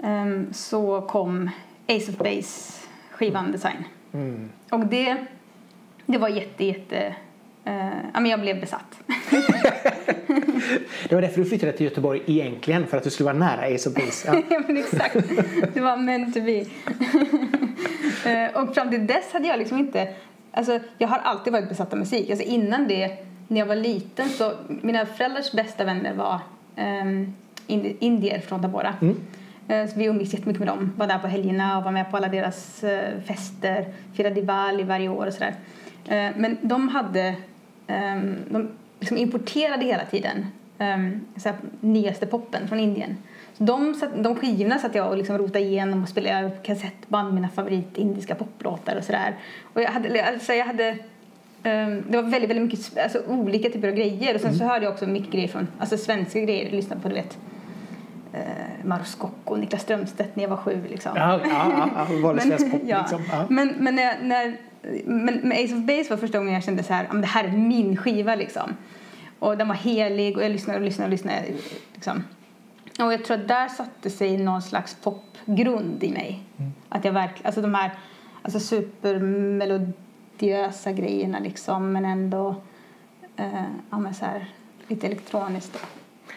[0.03, 1.51] ehm, så kom
[1.89, 3.85] Ace of Base skivan Design.
[4.13, 4.51] Mm.
[4.71, 5.17] Och det,
[6.07, 7.15] det var jätte, jätte...
[7.69, 8.99] eh, ja, men jag blev besatt.
[11.09, 13.89] Det var därför du flyttade till Göteborg egentligen, för att du skulle vara nära Ace
[13.89, 14.29] of Base.
[14.29, 14.43] Ja.
[14.51, 15.17] ja men exakt.
[15.75, 16.65] Det var meant to be.
[18.25, 20.15] Eh, och fram till dess hade jag liksom inte...
[20.53, 22.31] Alltså jag har alltid varit besatt av musik.
[22.31, 23.17] Alltså innan det,
[23.49, 24.53] när jag var liten så...
[24.69, 26.41] Mina föräldrars bästa vänner var
[27.03, 27.35] um,
[27.67, 28.95] indier från Tabora.
[29.01, 29.17] Mm.
[29.71, 30.93] Uh, så vi umgicks jättemycket med dem.
[30.97, 32.85] Var där på helgerna och var med på alla deras
[33.27, 33.93] fester.
[34.15, 35.55] Firade Diwali varje år och sådär.
[36.37, 37.35] Men de hade...
[37.89, 38.69] Um, de
[39.01, 40.47] liksom importerade hela tiden
[40.79, 43.17] um, så nyaste poppen från Indien.
[43.55, 47.99] Så de, de skivorna satt jag och liksom rotade igenom och spelade kassettband, mina favorit
[47.99, 49.37] indiska poplåtar och sådär.
[49.63, 50.91] Och jag hade, alltså jag hade
[51.65, 54.59] um, det var väldigt, väldigt mycket alltså, olika typer av grejer och sen mm.
[54.59, 57.39] så hörde jag också mycket grejer från, alltså svenska grejer, jag lyssnade på du vet
[58.35, 61.13] uh, Maros Scocco och Niklas Strömstedt när jag var sju liksom.
[61.17, 63.23] Ja, ja, ja, vanlig svensk pop liksom.
[63.33, 63.47] Ja.
[63.49, 64.57] Men, men när, när
[65.05, 67.53] men med Ace of Base var första gången jag kände så här, det här är
[67.53, 68.77] min skiva liksom.
[69.39, 71.45] Och den var helig och jag lyssnade och lyssnade och lyssnade.
[71.95, 72.25] Liksom.
[72.99, 76.43] Och jag tror att där satte sig någon slags popgrund i mig.
[76.59, 76.73] Mm.
[76.89, 77.91] Att jag verkligen, alltså de här
[78.43, 82.55] alltså supermelodiösa grejerna liksom men ändå
[83.37, 84.47] eh, ja, men så här,
[84.89, 85.73] lite elektroniskt.
[85.73, 85.79] Då.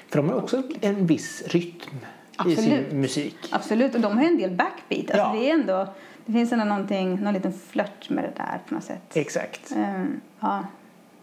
[0.10, 2.00] För de har också en viss rytm
[2.36, 2.60] Absolut.
[2.60, 3.38] i sin musik.
[3.52, 5.12] Absolut, och de har en del backbeat.
[5.12, 5.34] Alltså ja.
[5.34, 5.88] det, är ändå,
[6.26, 9.02] det finns ändå någonting, någon liten flört med det där på något sätt.
[9.14, 9.72] Exakt.
[9.76, 10.64] Um, ja.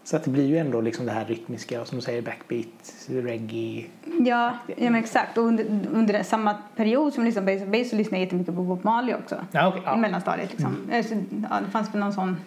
[0.03, 3.85] Så att det blir ju ändå liksom det här rytmiska, som du säger, backbeat, reggae.
[4.19, 5.37] Ja, ja men exakt.
[5.37, 8.61] Och under, under samma period som jag lyssnade på Base så lyssnade jag jättemycket på
[8.61, 9.45] Bob Marley också.
[9.51, 9.95] Ja, okay, ja.
[9.95, 10.75] I mellanstadiet liksom.
[10.91, 11.03] Mm.
[11.03, 11.15] Så,
[11.49, 12.37] ja, det fanns väl någon sån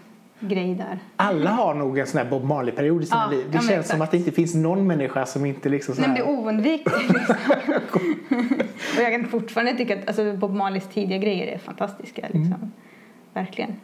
[0.43, 0.99] grej där.
[1.17, 3.47] Alla har nog en sån här Bob Marley-period i sina ja, liv.
[3.47, 3.89] Det känns exakt.
[3.89, 6.09] som att det inte finns någon människa som inte liksom så här...
[6.09, 7.37] Nej, det är oundvikligt liksom.
[8.97, 12.45] och jag kan fortfarande tycka att alltså, Bob Marleys tidiga grejer är fantastiska liksom.
[12.45, 12.73] Mm.
[13.35, 13.77] Verkligen.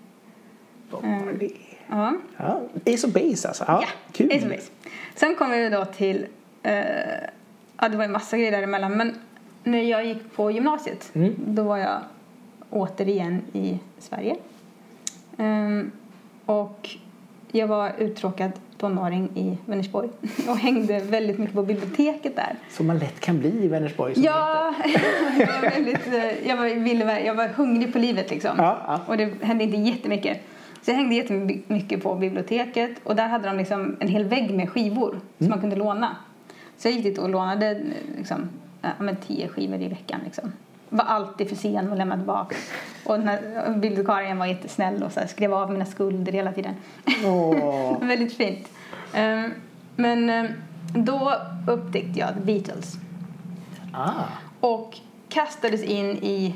[0.91, 1.49] Bob Marley.
[1.49, 1.59] Um,
[1.91, 2.15] Ja.
[2.37, 2.61] ja.
[2.95, 3.65] Ace of Base alltså.
[3.69, 4.33] Ja, ja kul.
[4.33, 4.71] Ace of Base.
[5.15, 6.27] Sen kom vi då till,
[6.67, 6.73] uh,
[7.81, 9.15] ja det var en massa grejer däremellan men
[9.65, 11.35] när jag gick på gymnasiet mm.
[11.39, 12.01] då var jag
[12.71, 14.37] återigen i Sverige.
[15.37, 15.93] Um,
[16.49, 16.89] och
[17.53, 20.09] jag var uttråkad tonåring i Vänersborg
[20.49, 22.57] och hängde väldigt mycket på biblioteket där.
[22.71, 24.15] Som man lätt kan bli i Vänersborg?
[24.17, 24.75] Ja,
[25.39, 28.51] jag var, väldigt, eh, jag, var, ville, jag var hungrig på livet liksom.
[28.59, 29.01] Ja, ja.
[29.07, 30.41] Och det hände inte jättemycket.
[30.83, 34.71] Så jag hängde jättemycket på biblioteket och där hade de liksom en hel vägg med
[34.71, 35.23] skivor mm.
[35.39, 36.17] som man kunde låna.
[36.77, 37.83] Så jag gick dit och lånade
[38.17, 38.49] liksom,
[38.83, 38.91] ja,
[39.27, 40.21] tio skivor i veckan.
[40.25, 40.53] Liksom.
[40.89, 42.57] Var alltid för sen och lämnade tillbaka.
[43.05, 43.19] Och
[43.75, 46.75] bibliotekarien var jättesnäll och så skrev av mina skulder hela tiden.
[47.25, 47.99] Oh.
[48.07, 48.69] Väldigt fint.
[49.17, 49.53] Um,
[49.97, 50.49] men um,
[51.05, 51.35] då
[51.67, 52.95] upptäckte jag The Beatles.
[53.93, 54.25] Ah.
[54.61, 54.99] Och
[55.29, 56.55] kastades in i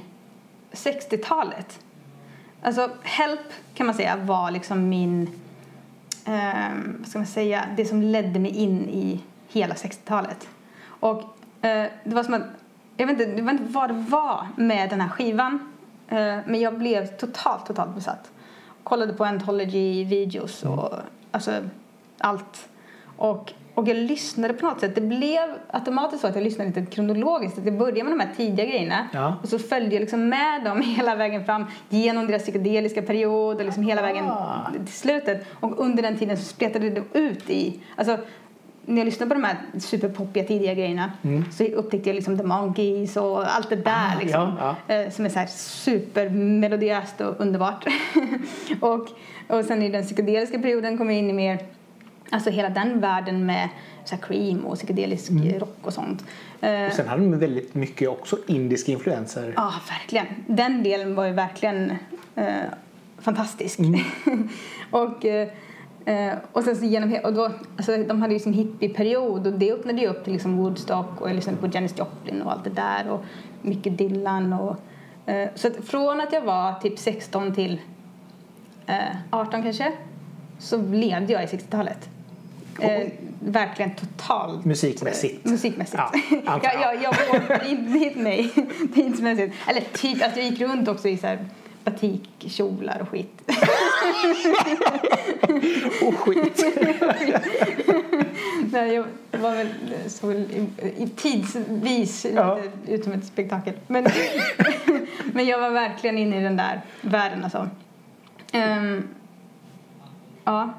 [0.73, 1.81] 60-talet.
[2.63, 3.41] Alltså Help
[3.75, 5.23] kan man säga var liksom min,
[6.25, 10.49] eh, vad ska man säga, det som ledde mig in i hela 60-talet.
[10.85, 11.23] Och
[11.65, 12.43] eh, det var som att,
[12.97, 15.73] jag vet, inte, jag vet inte vad det var med den här skivan,
[16.09, 18.31] eh, men jag blev totalt, totalt besatt.
[18.83, 20.99] Kollade på anthology-videos och
[21.31, 21.53] alltså
[22.19, 22.69] allt.
[23.17, 24.95] Och och jag lyssnade på något sätt.
[24.95, 27.59] Det blev automatiskt så att jag lyssnade lite kronologiskt.
[27.59, 29.37] Att jag började med de här tidiga grejerna ja.
[29.43, 33.65] och så följde jag liksom med dem hela vägen fram genom deras psykedeliska period och
[33.65, 34.25] liksom hela vägen
[34.85, 35.47] till slutet.
[35.61, 38.19] Och under den tiden så spretade det ut i, alltså
[38.85, 41.45] när jag lyssnade på de här superpoppiga tidiga grejerna mm.
[41.53, 44.95] så upptäckte jag liksom The Monkeys och allt det där ah, liksom, ja, ja.
[44.95, 47.87] Eh, som är så här supermelodiöst och underbart.
[48.81, 49.09] och,
[49.49, 51.59] och sen i den psykedeliska perioden kom jag in i mer
[52.33, 53.69] Alltså hela den världen med
[54.05, 55.59] så Cream och psykedelisk mm.
[55.59, 56.25] rock och sånt.
[56.61, 59.53] Eh, och sen hade de väldigt mycket också indiska influenser.
[59.57, 60.27] Ja, verkligen.
[60.47, 61.91] Den delen var ju verkligen
[62.35, 62.47] eh,
[63.19, 63.79] fantastisk.
[63.79, 64.01] Mm.
[64.91, 65.49] och, eh,
[66.53, 70.01] och sen så genom och då, alltså, de hade ju sin hippieperiod och det öppnade
[70.01, 73.11] ju upp till liksom Woodstock och jag lyssnade på Janis Joplin och allt det där
[73.11, 73.25] och
[73.63, 74.77] mycket Dylan och
[75.31, 77.81] eh, så att från att jag var typ 16 till
[79.31, 79.93] 18 eh, kanske
[80.59, 82.09] så levde jag i 60-talet.
[82.81, 83.09] Eh,
[83.41, 85.45] verkligen totalt musikmässigt.
[85.45, 86.03] musikmässigt.
[86.47, 87.15] Ja, jag, jag,
[87.49, 88.51] jag hit mig
[88.95, 89.55] tidsmässigt.
[89.69, 91.39] Eller typ, alltså jag gick runt också i så här
[91.85, 93.43] batikkjolar och skit.
[96.03, 96.65] och skit.
[98.73, 99.05] Nej, jag
[99.41, 99.69] var väl
[100.07, 100.69] så i,
[101.17, 102.59] tidsvis ja.
[102.89, 103.75] ut som ett spektakel.
[103.87, 104.07] Men,
[105.33, 107.69] men jag var verkligen inne i den där världen alltså.
[108.55, 109.09] Um,
[110.45, 110.75] ja.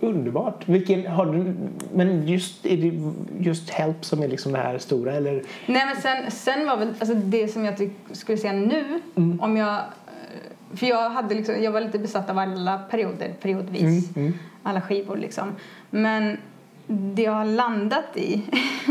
[0.00, 0.68] Underbart.
[0.68, 1.54] Vilken, har du,
[1.94, 3.12] men just, är det
[3.44, 5.12] just Help som är liksom det här stora?
[5.12, 5.42] Eller?
[5.66, 9.40] Nej, men sen, sen var väl alltså det som jag skulle säga nu, mm.
[9.40, 9.80] om jag...
[10.74, 13.82] För jag, hade liksom, jag var lite besatt av alla perioder, periodvis.
[13.82, 14.38] Mm, mm.
[14.62, 15.52] Alla skivor liksom.
[15.90, 16.36] Men
[16.86, 18.42] det jag har landat i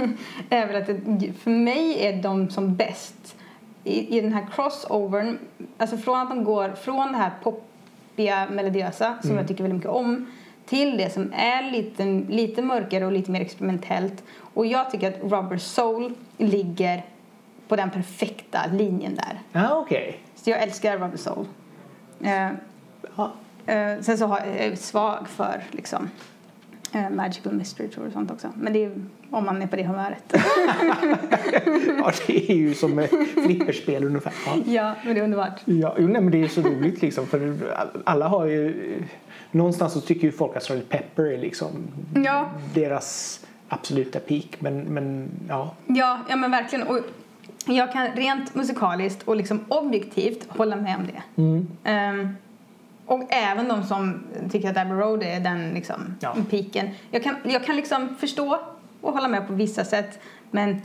[0.49, 3.35] är väl att det, för mig är de som bäst
[3.83, 5.37] i, i den här crossovern,
[5.77, 9.91] alltså från att de går från det här poppiga, melodiösa som jag tycker väldigt mycket
[9.91, 10.27] om
[10.65, 14.23] till det som är lite, lite mörkare och lite mer experimentellt.
[14.37, 17.05] Och jag tycker att Rubber Soul ligger
[17.67, 19.41] på den perfekta linjen där.
[19.51, 20.19] Ja, okej.
[20.35, 21.45] Så jag älskar Rubber Soul.
[22.21, 22.47] Eh,
[23.65, 26.09] eh, sen så har, är jag svag för liksom
[26.93, 28.51] eh, Magical Mystery Tour och sånt också.
[28.55, 28.91] Men det är
[29.31, 30.23] om man är på det humöret.
[31.97, 33.11] ja, det är ju som ett
[33.45, 34.33] flipperspel ungefär.
[34.45, 34.55] Ja.
[34.65, 35.61] ja, men det är underbart.
[35.65, 37.57] Ja, jo, nej, men det är så roligt liksom för
[38.03, 39.03] alla har ju
[39.51, 40.89] någonstans så tycker ju folk att Sgt.
[40.89, 41.71] Pepper är liksom
[42.25, 45.75] Ja, deras absoluta peak men, men ja.
[45.87, 46.87] ja, ja men verkligen.
[46.87, 46.99] Och
[47.65, 51.41] jag kan rent musikaliskt och liksom objektivt hålla med om det.
[51.41, 51.67] Mm.
[51.83, 52.35] Ehm,
[53.05, 56.35] och även de som tycker att Abbey Road är den liksom, Ja.
[56.49, 56.89] piken.
[57.11, 58.59] Jag kan, jag kan liksom förstå
[59.01, 60.19] och hålla med på vissa sätt
[60.51, 60.81] men,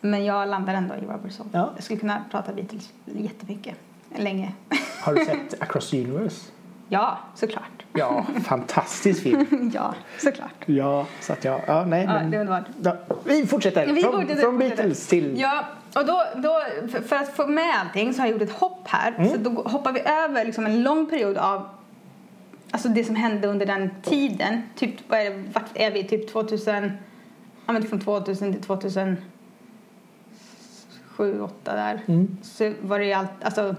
[0.00, 1.48] men jag landar ändå i Rubber Soul.
[1.52, 1.70] Ja.
[1.74, 3.74] Jag skulle kunna prata Beatles jättemycket,
[4.16, 4.52] länge.
[5.02, 6.50] Har du sett Across the Universe?
[6.88, 7.64] ja, såklart.
[7.92, 9.70] Ja, fantastisk film.
[9.74, 10.50] ja, såklart.
[10.66, 12.30] Ja, så att jag, ja nej Ja, men.
[12.30, 12.64] det är underbart.
[12.82, 13.86] Ja, vi fortsätter.
[13.92, 14.76] Vi från fortsätter, från fortsätter.
[14.76, 15.40] Beatles till...
[15.40, 16.62] Ja, och då, då,
[17.02, 19.14] för, att få med allting så har jag gjort ett hopp här.
[19.18, 19.30] Mm.
[19.30, 21.68] Så då hoppar vi över liksom en lång period av
[22.70, 24.62] alltså det som hände under den tiden.
[24.76, 26.04] Typ, vad är det, vart är vi?
[26.04, 26.92] Typ 2000,
[27.66, 29.22] ja men från 2000 till 2007,
[31.16, 32.00] 2008 där.
[32.06, 32.38] Mm.
[32.42, 33.74] Så var det ju allt, alltså,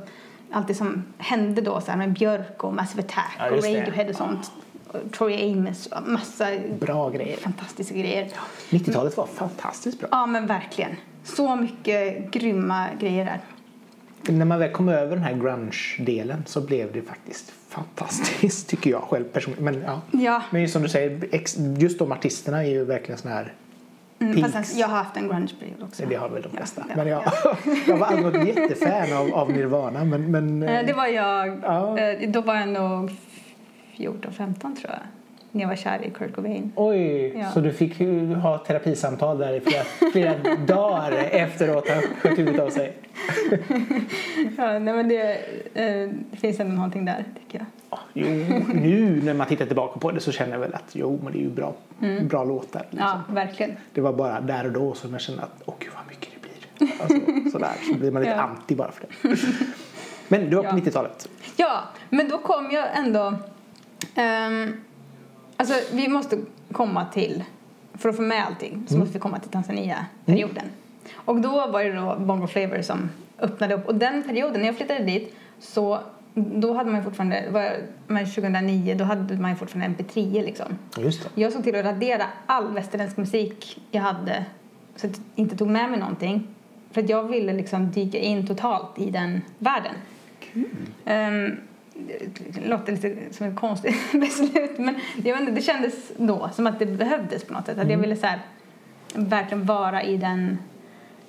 [0.52, 3.56] allt det som hände då så här med Björk och Massive Attack Ja, och.
[3.56, 4.52] Radiohead och sånt.
[4.88, 6.46] Och Troy Amos massa
[6.80, 7.38] Bra grejer.
[7.38, 8.32] fantastiska grejer.
[8.70, 10.10] 90-talet var fantastiskt bra.
[10.12, 10.96] Ja, men verkligen.
[11.24, 13.40] Så mycket grymma grejer där.
[14.34, 19.02] När man väl kom över den här grunge-delen så blev det faktiskt fantastiskt tycker jag
[19.02, 19.64] själv personligen.
[19.66, 20.02] Men, ja.
[20.12, 21.20] Ja, Men som du säger,
[21.80, 23.54] just de artisterna är ju verkligen såna här
[24.20, 26.04] mm, fast jag har haft en grunge-period också.
[26.10, 26.86] Det har väl de flesta.
[26.90, 27.58] Ja, men ja, jag,
[27.88, 30.04] jag var aldrig något jättefan av, av Nirvana.
[30.04, 31.98] Men, men, Eh, Det var jag, Ja.
[32.00, 33.12] eh, då var jag nog
[33.98, 35.00] 14-15 tror jag.
[35.52, 36.72] När jag var kär i Kurt Cobain.
[36.76, 37.52] Oj, Ja.
[37.52, 42.40] så du fick ju ha terapisamtal där i flera, flera dagar efteråt att ha skjutit
[42.40, 42.94] huvudet av sig.
[44.58, 45.32] Ja, nej, men det,
[45.74, 47.66] eh, det finns ändå någonting där tycker jag.
[47.90, 48.28] Ja, Jo,
[48.74, 51.40] nu när man tittar tillbaka på det så känner jag väl att jo, men det
[51.40, 51.74] är ju bra,
[52.22, 52.86] bra låtar.
[52.90, 53.00] Liksom.
[53.28, 53.72] Ja, verkligen.
[53.94, 56.48] Det var bara där och då som jag kände att åh gud vad mycket det
[56.80, 56.92] blir.
[57.02, 58.42] Alltså, sådär, så blir man lite Ja.
[58.42, 59.36] anti bara för det.
[60.28, 60.74] Men du var på Ja.
[60.82, 61.28] 90-talet.
[61.58, 63.34] Ja, men då kom jag ändå...
[64.16, 64.74] ehm,
[65.62, 66.38] alltså, vi måste
[66.72, 67.44] komma till...
[67.94, 70.66] För att få med allting så måste vi komma till Tanzania-perioden.
[71.16, 73.88] Och då var det då Bongo Flava som öppnade upp.
[73.88, 76.00] Och den perioden, när jag flyttade dit, så
[76.34, 77.44] då hade man ju fortfarande...
[77.50, 77.76] Var,
[78.08, 80.66] men 2009, då hade man fortfarande MP3 liksom.
[80.98, 81.42] Just det.
[81.42, 84.46] Jag såg till att radera all västerländsk musik jag hade
[84.96, 86.48] så att jag inte tog med mig någonting.
[86.92, 89.94] För att jag ville liksom dyka in totalt i den världen.
[91.06, 91.58] Ehm,
[92.08, 96.68] det låter lite som ett konstigt beslut men jag vet inte, det kändes då som
[96.68, 97.78] att det behövdes på något sätt.
[97.78, 98.40] Att jag ville så här,
[99.14, 100.58] verkligen vara i den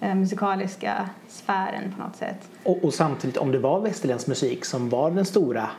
[0.00, 2.48] eh, musikaliska sfären på något sätt.
[2.62, 5.70] Och, och samtidigt om det var västerländsk musik som var den stora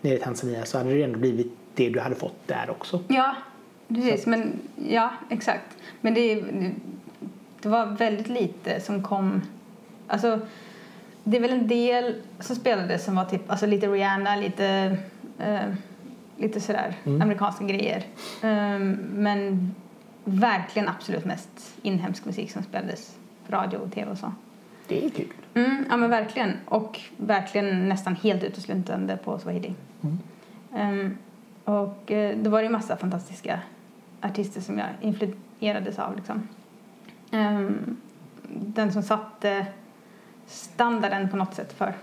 [0.00, 3.00] nere i Tanzania så hade det ändå blivit det du hade fått där också.
[3.08, 3.34] Ja,
[3.88, 4.26] precis.
[4.26, 5.76] Men, ja, exakt.
[6.00, 6.44] Men det,
[7.60, 9.42] det var väldigt lite som kom...
[10.06, 10.40] Alltså,
[11.24, 14.96] det är väl en del som spelades som var typ, alltså lite Rihanna, lite,
[15.38, 15.74] eh,
[16.36, 18.04] lite sådär amerikanska grejer.
[18.42, 19.74] Ehm, men
[20.24, 24.32] verkligen absolut mest inhemsk musik som spelades på radio och tv och så.
[24.88, 25.32] Det är kul.
[25.54, 26.52] Mm, ja men verkligen.
[26.64, 29.74] Och verkligen nästan helt uteslutande på swahili.
[30.74, 31.18] Ehm,
[31.64, 33.60] och eh, då var det ju massa fantastiska
[34.20, 36.48] artister som jag influerades av liksom.
[37.30, 37.96] Ehm,
[38.48, 39.66] den som satte
[40.46, 41.94] standarden på något sätt för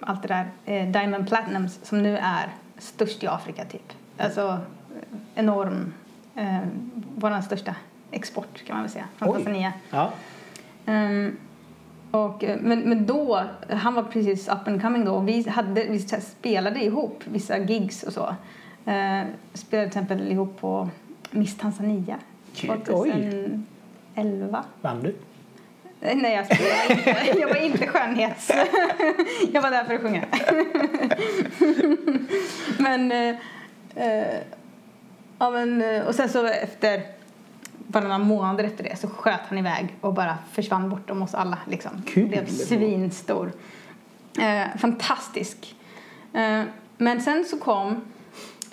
[0.00, 3.92] allt det där eh, Diamond Platinums som nu är störst i Afrika typ.
[4.18, 5.94] Alltså eh, enorm,
[6.34, 6.58] eh,
[7.16, 7.74] vår största
[8.10, 9.34] export kan man väl säga från Oj.
[9.34, 9.72] Tanzania.
[9.90, 10.12] Ja.
[10.86, 11.36] Ehm,
[12.10, 15.84] och, eh, men, men då, han var precis up and coming då och vi, hade,
[15.84, 18.34] vi spelade ihop vissa gigs och så.
[18.88, 20.88] Uh, spelade till exempel ihop på
[21.30, 22.16] Miss Tanzania
[22.54, 22.70] Kul.
[22.70, 23.10] Oj.
[24.14, 24.64] 2011.
[24.80, 25.14] Vann du?
[26.00, 26.92] Nej, jag spelade
[27.26, 27.40] inte.
[27.40, 28.50] Jag var inte skönhets...
[29.52, 30.24] Jag var där för att sjunga.
[32.78, 33.12] Men...
[33.12, 33.34] eh,
[34.06, 34.38] eh,
[35.38, 35.82] ja, men...
[35.82, 37.02] eh, Och sen så efter...
[37.88, 41.58] Bara några månader efter det så sköt han iväg och bara försvann bortom oss alla.
[41.70, 42.02] Liksom.
[42.06, 42.28] Kul.
[42.28, 43.52] Blev svinstor.
[44.38, 45.74] Eh, fantastisk.
[46.34, 46.62] Eh,
[46.96, 48.00] men sen så kom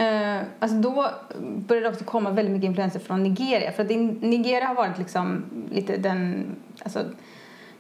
[0.04, 3.72] Eh, alltså då började det också komma väldigt mycket influenser från Nigeria.
[3.72, 3.90] För att
[4.22, 6.46] Nigeria har varit liksom lite den
[6.84, 7.04] alltså,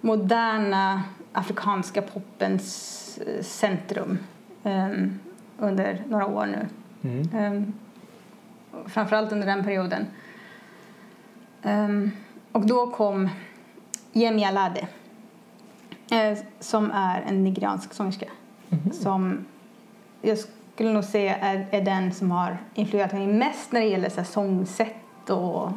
[0.01, 4.19] moderna afrikanska poppens eh, centrum
[4.63, 4.89] eh,
[5.57, 6.67] under några år nu.
[7.09, 7.33] Mm.
[7.35, 7.63] Eh,
[8.87, 10.05] framförallt under den perioden.
[11.61, 11.89] Eh,
[12.51, 13.29] och då kom
[14.13, 14.87] Yemi Alade
[16.11, 18.27] eh, som är en nigeriansk sångerska
[18.91, 19.45] som
[20.21, 20.37] jag
[20.73, 24.15] skulle nog säga är, är den som har influerat mig mest när det gäller så
[24.15, 25.71] här, sångsätt och,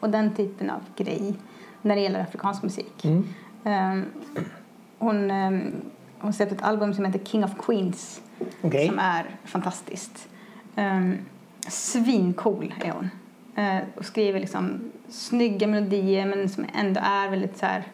[0.00, 1.34] och den typen av grej
[1.82, 3.04] när det gäller afrikansk musik.
[3.04, 3.28] Mm.
[3.64, 4.04] Ehm,
[4.98, 5.72] hon, um,
[6.18, 8.20] hon släppte ett album som heter King of Queens
[8.62, 8.88] Okej.
[8.88, 10.28] som är fantastiskt.
[10.76, 11.18] Um,
[11.68, 13.10] svincool är hon.
[13.56, 17.84] Eh, och skriver liksom snygga melodier men som ändå är väldigt så här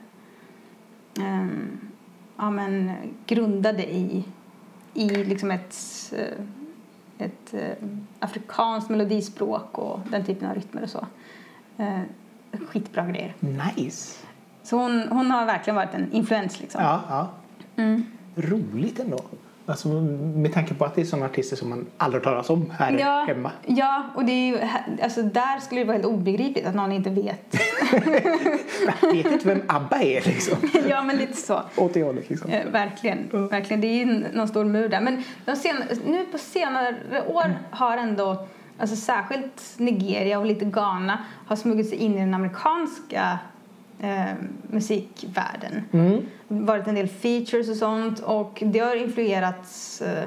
[1.20, 1.78] ehm,
[2.36, 2.92] ja, men,
[3.26, 4.24] grundade i,
[4.95, 5.76] i liksom ett,
[6.16, 7.88] eh, ett eh,
[8.18, 11.07] afrikanskt melodispråk och den typen av rytmer och så.
[11.78, 12.01] Eh,
[12.68, 13.34] skitbra grejer.
[13.40, 14.18] Nice.
[14.62, 16.82] Så hon, hon har verkligen varit en influens liksom.
[16.82, 17.30] Ja, ja.
[17.76, 18.07] Mm.
[18.34, 19.20] Roligt ändå.
[19.66, 22.70] Alltså, med tanke på att det är sådana artister som man aldrig har talat om
[22.78, 23.50] här Ja, hemma.
[23.66, 24.58] ja, och det är ju,
[25.02, 27.56] alltså där skulle det vara helt obegripligt att någon inte vet.
[29.02, 30.56] Jag vet inte vem ABBA är liksom.
[30.88, 31.60] ja, men lite så.
[31.76, 32.50] Åt det hållet liksom.
[32.50, 33.80] Eh, verkligen, verkligen.
[33.80, 35.00] Det är ju någon stor mur där.
[35.00, 35.22] Men
[36.06, 36.94] nu på senare
[37.26, 38.46] år har ändå,
[38.78, 43.38] alltså särskilt Nigeria och lite Ghana, har smugit sig in i den amerikanska
[44.00, 44.24] eh,
[44.62, 45.84] musikvärlden.
[45.92, 46.22] Mm.
[46.49, 50.24] Varit en del features och sånt och det har influerats eh,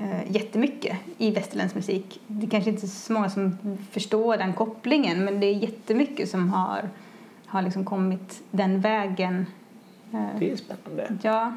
[0.00, 2.20] eh, jättemycket i västerländsk musik.
[2.26, 3.58] Det är kanske inte så många som
[3.90, 6.88] förstår den kopplingen men det är jättemycket som har,
[7.46, 9.46] har liksom kommit den vägen.
[10.12, 11.18] Eh, Det är spännande.
[11.22, 11.52] ja,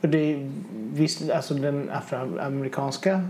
[0.00, 0.50] För det,
[0.92, 3.22] visst, alltså den afroamerikanska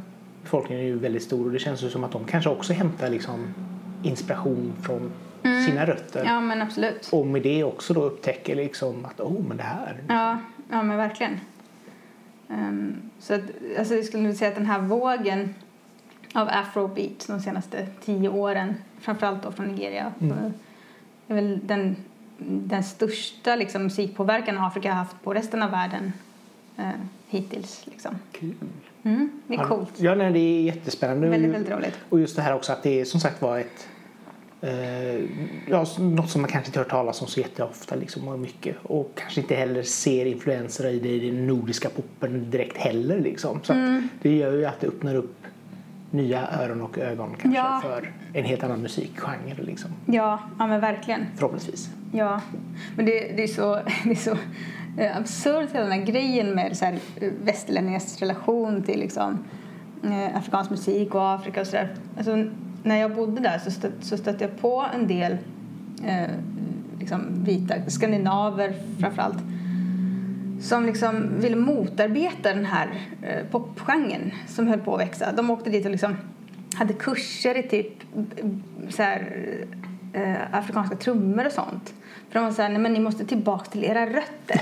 [0.43, 3.09] befolkningen är ju väldigt stor och det känns ju som att de kanske också hämtar
[3.09, 3.55] liksom
[4.03, 5.11] inspiration från
[5.43, 6.21] sina rötter.
[6.21, 6.33] Mm.
[6.33, 7.09] ja men absolut.
[7.13, 10.03] Och med det också då upptäcker liksom att oh men det här.
[10.09, 10.39] Ja,
[10.71, 11.41] ja men verkligen.
[12.51, 13.41] Ehm, så att,
[13.79, 15.55] alltså jag skulle säga att den här vågen
[16.35, 20.39] av afrobeat de senaste tio åren, framförallt då från Nigeria, Mm.
[20.39, 20.51] eh,
[21.29, 21.97] är väl den,
[22.49, 26.13] den största liksom, musikpåverkan Afrika har haft på resten av världen
[26.77, 26.85] eh,
[27.29, 27.83] hittills.
[27.87, 28.19] Liksom.
[28.33, 28.55] Kul.
[29.03, 29.93] Mm, det är coolt.
[29.97, 31.29] Ja, nej, det är jättespännande.
[31.29, 31.99] Väldigt, väldigt roligt.
[32.09, 33.89] Och just det här också att det är som sagt var ett
[34.63, 35.21] eh,
[35.69, 38.77] ja, något som man kanske inte hört talas om så jätteofta liksom, och mycket.
[38.83, 43.61] Och kanske inte heller ser influenser i det i den nordiska poppen direkt heller liksom.
[43.63, 44.09] Så Mm.
[44.23, 45.37] det gör ju att det öppnar upp
[46.11, 47.81] nya öron och ögon kanske Ja.
[47.83, 49.91] för en helt annan musikgenre liksom.
[50.07, 51.27] Ja, ja men verkligen.
[51.35, 51.89] Förhoppningsvis.
[52.13, 52.41] Ja,
[52.97, 54.37] men det, det är så, det är så
[54.99, 59.39] eh, absurt hela den här grejen med så här, eh, västerlänningars relation till liksom,
[60.05, 61.95] eh, afrikansk musik och Afrika och sådär.
[62.17, 62.47] Alltså,
[62.83, 65.37] när jag bodde där så, stöt, så stötte jag på en del
[66.07, 66.31] eh,
[67.01, 69.39] liksom, vita skandinaver framförallt
[70.63, 75.33] som liksom ville motarbeta den här eh, popgenren som höll på att växa.
[75.33, 76.17] De åkte dit och liksom
[76.75, 78.03] hade kurser i typ
[78.37, 78.47] eh,
[78.89, 79.47] så här,
[80.13, 81.95] eh, afrikanska trummor och sånt.
[82.29, 84.61] För de var så här, nej men ni måste tillbaka till era rötter.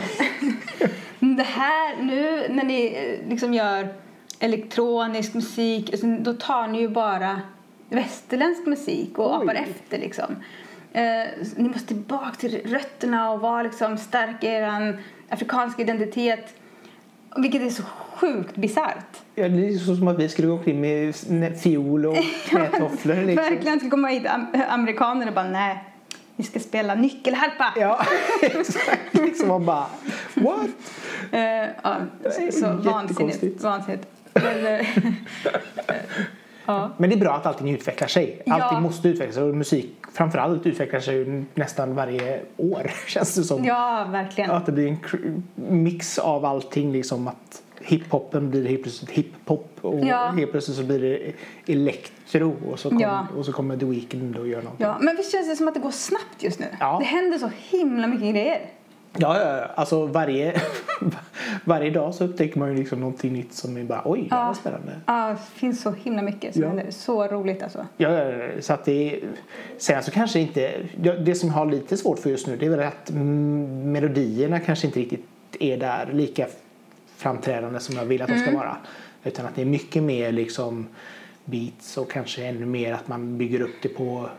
[1.37, 3.89] det här, nu när ni eh, liksom gör
[4.39, 7.41] elektronisk musik, alltså, då tar ni ju bara
[7.91, 9.43] västerländsk musik och Oj.
[9.43, 10.37] apar efter liksom.
[10.93, 11.03] Eh,
[11.57, 16.55] ni måste tillbaka till rötterna och vara liksom, stärka er afrikanska identitet.
[17.37, 17.83] Vilket är så
[18.15, 19.17] sjukt bisarrt.
[19.35, 22.17] Ja, det är så som att vi skulle gå omkring med fiol och
[22.49, 23.15] knätofflor.
[23.15, 23.35] Liksom.
[23.51, 25.85] Verkligen skulle komma hit am- amerikaner och bara nej,
[26.37, 27.73] vi ska spela nyckelharpa.
[27.77, 28.01] Ja,
[28.43, 29.15] exakt.
[29.15, 29.87] Liksom man bara
[30.35, 30.71] what?
[31.33, 31.41] Eh,
[31.83, 33.63] ja, så, så vansinnigt.
[33.63, 34.07] Vansinnigt.
[34.33, 34.87] Men, eh,
[36.71, 36.91] ja.
[36.97, 38.43] Men det är bra att allting utvecklar sig.
[38.45, 38.55] Ja.
[38.63, 43.65] Allting måste utvecklas och musik framförallt utvecklar sig nästan varje år känns det som.
[43.65, 44.51] ja, verkligen.
[44.51, 50.01] Att det blir en mix av allting liksom att hiphopen blir helt plötsligt hiphop och
[50.01, 50.27] Ja.
[50.37, 51.33] helt plötsligt så blir det
[51.73, 53.27] elektro och så, kom, Ja.
[53.37, 54.87] och så kommer The Weeknd och gör någonting.
[54.87, 56.67] Ja, men visst känns det som att det går snabbt just nu?
[56.81, 56.97] Ja.
[56.99, 58.61] Det händer så himla mycket grejer.
[59.17, 59.65] Ja, ja, ja.
[59.75, 60.61] alltså varje,
[61.65, 64.47] varje dag så upptäcker man ju liksom någonting nytt som är bara oj, det här
[64.47, 64.93] var spännande.
[65.07, 66.69] Ja, det finns så himla mycket som Ja.
[66.69, 66.87] händer.
[66.91, 67.87] Så roligt alltså.
[67.97, 69.21] Ja, ja, ja, så att det är,
[69.79, 70.73] sen så kanske inte,
[71.03, 73.93] ja, det som jag har lite svårt för just nu det är väl att mm,
[73.93, 75.27] melodierna kanske inte riktigt
[75.61, 76.47] är där lika
[77.17, 78.77] framträdande som jag vill att de ska vara.
[79.25, 80.87] Utan att det är mycket mer liksom
[81.45, 84.31] beats och kanske ännu mer att man bygger upp det på ja,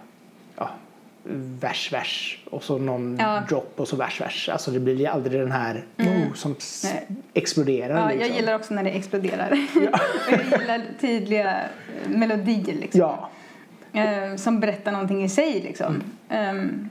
[1.60, 3.44] vers, vers och så någon Ja.
[3.50, 4.50] drop och så vers, vers.
[4.50, 6.58] Alltså det blir aldrig den här oh, som Mm.
[6.84, 7.08] Nej.
[7.34, 8.00] exploderar.
[8.00, 8.28] Ja, liksom.
[8.28, 9.52] jag gillar också när det exploderar.
[9.52, 9.82] Och
[10.32, 13.02] jag gillar tydliga eh, melodier liksom.
[13.02, 13.30] Ja,
[13.94, 16.04] Eh, som berättar någonting i sig liksom.
[16.30, 16.58] Mm.
[16.58, 16.90] Um,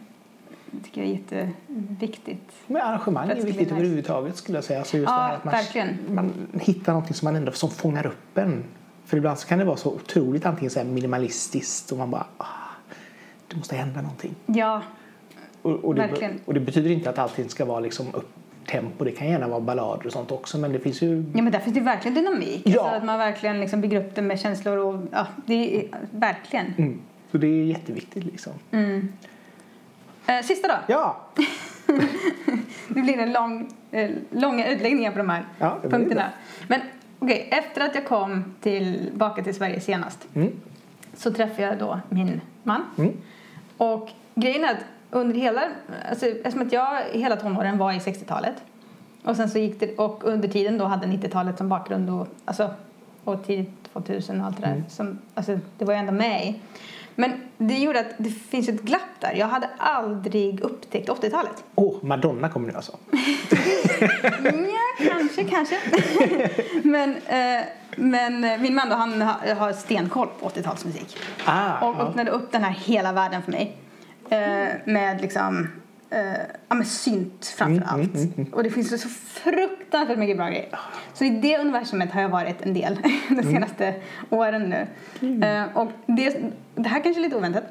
[0.70, 2.51] det tycker jag är jätteviktigt.
[2.66, 3.74] men arrangemang är det viktigt nice.
[3.74, 4.78] överhuvudtaget skulle jag säga.
[4.78, 5.99] Alltså just det Ja, här att man, verkligen.
[6.09, 8.64] man hittar någonting som man ändå som fångar upp en.
[9.07, 12.45] För ibland så kan det vara så otroligt antingen så minimalistiskt och man bara ah,
[13.51, 14.34] det måste hända någonting.
[14.46, 14.82] Ja,
[15.62, 16.40] Och, och, det, Verkligen.
[16.44, 18.28] och det betyder inte att allting ska vara liksom upp
[18.66, 19.05] tempo.
[19.05, 21.59] Det kan gärna vara ballader och sånt också men det finns ju ja men där
[21.61, 22.62] finns det verkligen dynamik.
[22.64, 22.80] Ja.
[22.82, 26.74] Alltså att man verkligen liksom bygger upp det med känslor och ja, det är verkligen.
[26.78, 28.53] mm, så det är jätteviktigt liksom.
[28.70, 29.12] Mm.
[30.26, 30.74] Eh, sista då.
[30.86, 31.20] Ja,
[32.88, 36.30] Det blir en lång, eh, långa utläggningar på de här Ja, punkterna.
[36.68, 36.80] Men
[37.18, 40.53] okej, efter att jag kom tillbaka till Sverige senast mm,
[41.14, 42.82] så träffade jag då min man.
[42.98, 43.12] mm,
[43.81, 45.62] Och grejen är att under hela,
[46.11, 48.55] alltså, eftersom att jag hela tonåren var i 60-talet
[49.24, 52.70] och sen så gick det, och under tiden då hade 90-talet som bakgrund och, alltså,
[53.24, 54.83] och tidigt 2000 och allt det där.
[54.89, 56.61] Som, alltså, det var jag ändå med i.
[57.16, 59.34] Men det gjorde att det finns ett glapp där.
[59.34, 61.64] Jag hade aldrig upptäckt 80-talet.
[61.74, 62.96] Åh, Madonna kommer nu alltså.
[64.42, 65.78] Ja, kanske, kanske.
[66.82, 67.64] men, eh,
[67.96, 71.16] men eh, min man då, han har, stenkoll på 80-talsmusik.
[71.44, 72.02] Ah, Och ja.
[72.02, 73.76] öppnade upp den här hela världen för mig.
[74.30, 75.68] Eh, med liksom,
[76.11, 76.20] eh,
[76.68, 78.52] ja men synt framför Mm, allt.
[78.54, 80.68] Och det finns så fruktansvärt mycket bra grejer.
[81.14, 82.94] Så i det universumet har jag varit en del
[83.28, 83.52] de Mm.
[83.52, 83.94] senaste
[84.30, 84.86] åren nu.
[85.46, 86.36] Eh, och det,
[86.74, 87.64] det här kanske är lite oväntat.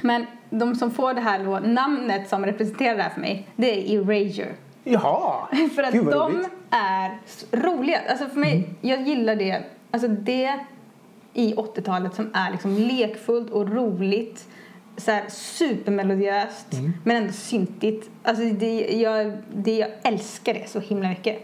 [0.00, 3.70] Men de som får det här då, namnet som representerar det här för mig, det
[3.94, 4.52] är Erasure.
[4.84, 6.48] Jaha, För att Gud, de roligt.
[6.70, 7.18] är
[7.52, 8.00] roliga.
[8.08, 9.62] Alltså för mig, jag gillar det.
[9.90, 10.58] Alltså det
[11.36, 14.48] i 80-talet som är liksom lekfullt och roligt.
[14.96, 16.66] Så här supermelodiöst
[17.04, 18.10] men ändå syntigt.
[18.22, 21.38] Alltså det, jag, det, jag älskar det så himla mycket.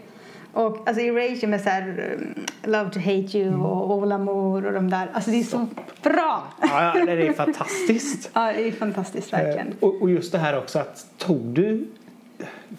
[0.53, 2.35] Och alltså Erasure med så här um,
[2.71, 5.09] Love to hate you och All Amour och de där.
[5.13, 5.67] Alltså det är så
[6.03, 6.43] bra!
[6.61, 8.29] Ja, ja, det är fantastiskt.
[8.33, 9.67] Ja, det är fantastiskt verkligen.
[9.67, 11.87] Eh, Och, och just det här också att tog du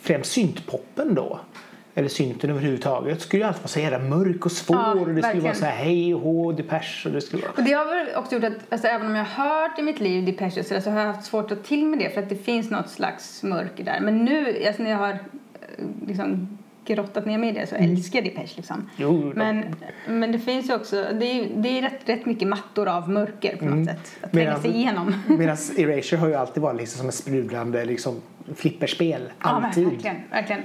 [0.00, 1.40] främst syntpoppen då?
[1.94, 5.02] Eller synten överhuvudtaget skulle ju alltid vara så jävla mörk och svår Ja, och det
[5.02, 5.44] skulle verkligen.
[5.44, 7.52] vara så här hej och hå, Depeche och det skulle vara...
[7.56, 10.00] Och det har väl också gjort att alltså, även om jag har hört i mitt
[10.00, 12.28] liv Depeche och så har jag haft svårt att ta till med det för att
[12.28, 14.00] det finns något slags mörker där.
[14.00, 15.18] Men nu, alltså, när jag har eh,
[16.06, 18.90] liksom grottat ner mig i det så älskar jag Depeche liksom.
[18.96, 19.64] Jo, Men,
[20.08, 23.56] men det finns ju också, det är, det är rätt, rätt mycket mattor av mörker
[23.56, 24.16] på något sätt.
[24.20, 25.14] Att tränga Medan- sig igenom.
[25.26, 28.20] Medan Erasure har ju alltid varit liksom som ett sprudlande liksom,
[28.54, 29.22] flipperspel.
[29.42, 29.88] Ja, Alltid.
[29.88, 30.62] verkligen, verkligen.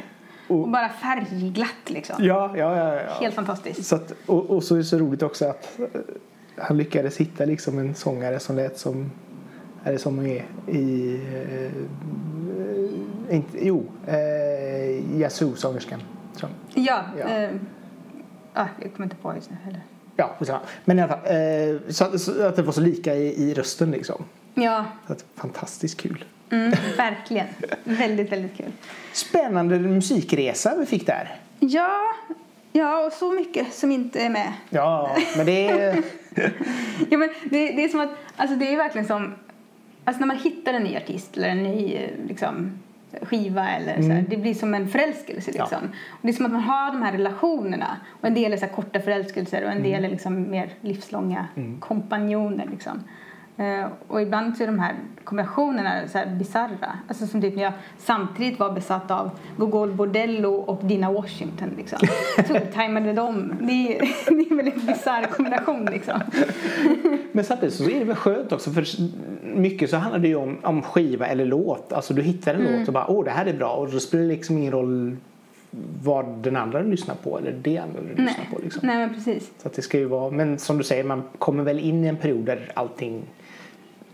[0.48, 2.16] Och bara färgglatt liksom.
[2.20, 2.94] Ja, ja, ja.
[2.96, 3.14] ja.
[3.22, 3.86] Helt fantastiskt.
[3.86, 5.86] Så att, och, och så är det så roligt också att eh,
[6.58, 9.12] han lyckades hitta liksom en sångare som lät som
[9.84, 11.16] är det som är i
[13.30, 16.00] eh, inte, jo eh, Yazoo-sångerskan.
[16.74, 17.26] Ja, Ja.
[17.28, 17.50] eh,
[18.54, 19.82] ah, jag kommer inte på just nu heller.
[20.16, 20.36] Ja,
[20.86, 23.92] men i alla fall eh, så, så att det var så lika i, i rösten
[23.92, 24.24] liksom.
[24.54, 26.26] Ja, Så att, fantastiskt kul.
[26.52, 27.48] Mm, verkligen.
[27.84, 28.72] väldigt, väldigt kul.
[29.14, 31.36] Spännande musikresa vi fick där.
[31.60, 32.02] Ja,
[32.74, 34.54] ja, och så mycket som inte är med.
[34.70, 36.04] Ja, men det är...
[37.10, 39.34] Ja, men det, det är som att, alltså det är verkligen som,
[40.04, 42.72] alltså när man hittar en ny artist eller en ny liksom,
[43.22, 45.64] skiva eller så här, det blir som en förälskelse Ja.
[45.64, 45.82] liksom.
[46.10, 48.68] Och det är som att man har de här relationerna och en del är så
[48.68, 51.48] korta förälskelser och en del är liksom mer livslånga
[51.80, 53.04] kompanjoner liksom.
[53.58, 57.00] Eh, och ibland så är de här kombinationerna så här bisarra.
[57.08, 62.00] Alltså som typ när jag samtidigt var besatt av Gogol Bordello och Dina Washington liksom.
[62.48, 63.54] Tuggtajmade dem.
[63.62, 64.00] Det är,
[64.30, 66.22] det är en väldigt bisarr kombination liksom.
[67.32, 68.86] Men samtidigt så är det väl skönt också för
[69.56, 71.94] mycket så handlar det ju om, om skiva eller låt.
[71.94, 72.80] Alltså du hittar en Mm.
[72.80, 75.18] låt och bara åh det här är bra och då spelar det liksom ingen roll
[76.04, 78.50] vad den andra lyssnar på eller det andra lyssnar Nej.
[78.54, 78.82] på liksom.
[78.88, 79.52] Nej men precis.
[79.62, 82.08] Så att det ska ju vara, men som du säger man kommer väl in i
[82.08, 83.22] en period där allting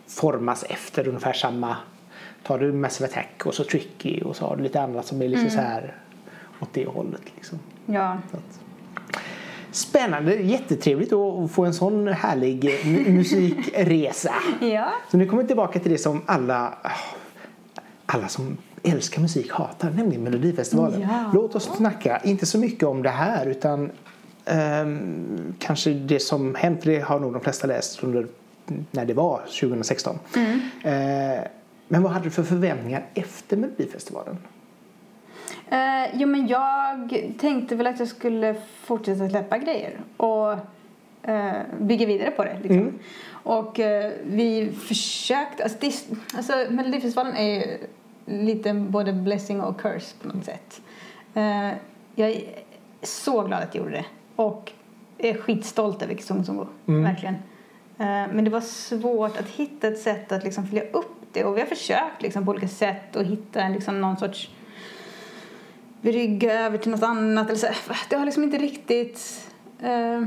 [0.08, 1.76] formas efter ungefär samma
[2.44, 5.26] tar du Massive Attack och så Tricky och så har du lite andra som är
[5.26, 5.40] Mm.
[5.40, 5.96] lite så här
[6.60, 7.60] åt det hållet liksom.
[7.86, 8.18] Ja.
[9.72, 14.34] Spännande, jättetrevligt att få en sån härlig mu- musikresa.
[14.62, 14.94] Ja.
[15.12, 16.74] Så nu kommer vi tillbaka till det som alla,
[18.06, 21.02] alla som älskar musik hatar, nämligen Melodifestivalen.
[21.02, 21.32] Ja.
[21.34, 23.92] Låt oss snacka, inte så mycket om det här utan
[24.46, 28.28] ehm, kanske det som hänt, för det har nog de flesta läst under
[28.92, 30.20] när det var 2016.
[30.84, 30.92] Eh,
[31.88, 34.38] men vad hade du för förväntningar efter Melodifestivalen?
[35.70, 40.00] Eh, jo men jag tänkte väl att jag skulle fortsätta släppa grejer.
[40.18, 40.52] Och
[41.30, 42.60] eh, bygga vidare på det.
[42.64, 43.00] Liksom.
[43.30, 45.94] Och eh, vi försökte, alltså, det,
[46.36, 47.78] alltså Melodifestivalen är ju
[48.26, 50.82] lite både blessing och curse på något sätt.
[51.34, 51.70] Eh,
[52.16, 52.44] jag är
[53.02, 54.06] så glad att jag gjorde det
[54.36, 54.72] och
[55.18, 57.36] är skitstolt över Kizungu Zungu, verkligen.
[58.04, 61.58] Eh, men det var svårt att hitta ett sätt att liksom följa upp det och
[61.58, 64.50] vi har försökt liksom, på olika sätt att hitta liksom, någon sorts
[66.02, 67.48] brygga över till något annat.
[67.48, 67.68] Eller så.
[68.10, 69.50] Det har liksom inte riktigt
[69.82, 70.22] eh,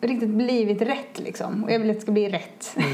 [0.00, 1.64] riktigt blivit rätt liksom.
[1.64, 2.76] Och jag vill att det ska bli rätt.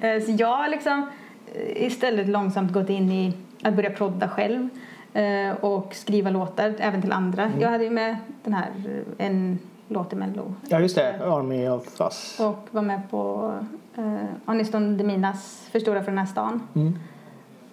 [0.00, 1.10] Eh, så jag har liksom
[1.54, 3.32] eh, istället långsamt gått in i
[3.62, 4.68] att börja prodda själv
[5.12, 7.52] eh, och skriva låtar även till andra.
[7.60, 8.70] Jag hade ju med den här,
[9.18, 11.24] en låt i Mello Ja, just det.
[11.24, 12.40] Army of Us.
[12.40, 13.52] och var med på
[13.98, 16.62] uh, Aniston Deminas Förstora för den här stan.
[16.74, 16.98] Mm.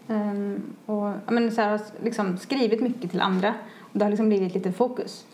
[0.08, 4.10] Ehm, och ja, men så här, har liksom skrivit mycket till andra och det har
[4.10, 5.26] liksom blivit lite fokus.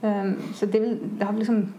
[0.00, 1.72] Ehm, så det, det har liksom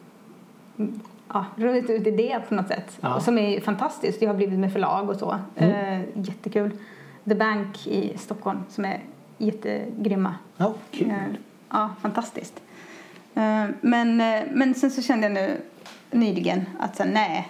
[0.77, 0.99] mm,
[1.33, 2.97] ja, runnit ut i det på något sätt.
[3.01, 3.15] Ja.
[3.15, 4.19] Och som är fantastiskt.
[4.19, 5.37] Det har blivit med förlag och så.
[5.55, 6.71] Eh, jättekul.
[7.23, 8.99] The Bank i Stockholm som är
[9.37, 10.35] jättegrymma.
[10.57, 11.09] Ja, kul.
[11.09, 11.15] Eh,
[11.69, 12.61] Ja, fantastiskt.
[13.35, 15.61] Eh, Men, eh, men sen så kände jag nu
[16.11, 17.47] nyligen att så här, nej,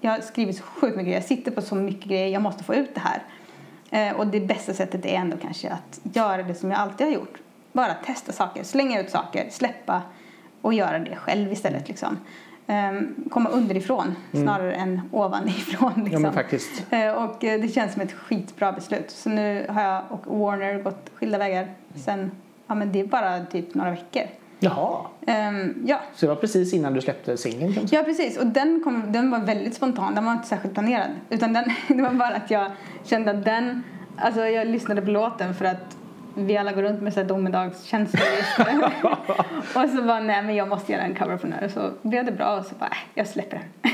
[0.00, 1.16] jag har skrivit så sjukt mycket grejer.
[1.20, 2.28] Jag sitter på så mycket grejer.
[2.28, 3.22] Jag måste få ut det här.
[4.10, 7.14] Eh, Och det bästa sättet är ändå kanske att göra det som jag alltid har
[7.14, 7.38] gjort.
[7.72, 10.02] Bara testa saker, slänga ut saker, släppa
[10.62, 11.88] och göra det själv istället.
[11.88, 12.18] Liksom.
[12.66, 15.92] Ehm, Komma underifrån snarare än ovanifrån.
[15.96, 16.10] Liksom.
[16.16, 16.24] Mm.
[16.24, 16.82] Ja, faktiskt.
[17.16, 19.10] Och det känns som ett skitbra beslut.
[19.10, 21.68] Så nu har jag och Warner gått skilda vägar
[22.04, 22.30] sen,
[22.66, 24.22] ja men det är bara typ några veckor.
[24.60, 25.06] Jaha.
[25.26, 26.00] Ehm, ja.
[26.14, 28.38] Så det var precis innan du släppte singeln ja, precis.
[28.38, 30.14] Och den, kom, den var väldigt spontan.
[30.14, 31.10] Den var inte särskilt planerad.
[31.30, 32.70] Utan den, det var bara att jag
[33.04, 33.82] kände att den,
[34.16, 35.96] alltså jag lyssnade på låten för att
[36.34, 38.22] vi alla går runt med så här domedagskänslor
[39.74, 41.64] och så bara, nej men jag måste göra en cover på den här.
[41.64, 43.92] Och så blev det bra och så bara, äh, jag släpper den.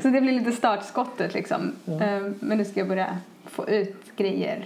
[0.02, 1.72] så det blir lite startskottet liksom.
[2.00, 4.64] Ehm, men nu ska jag börja få ut grejer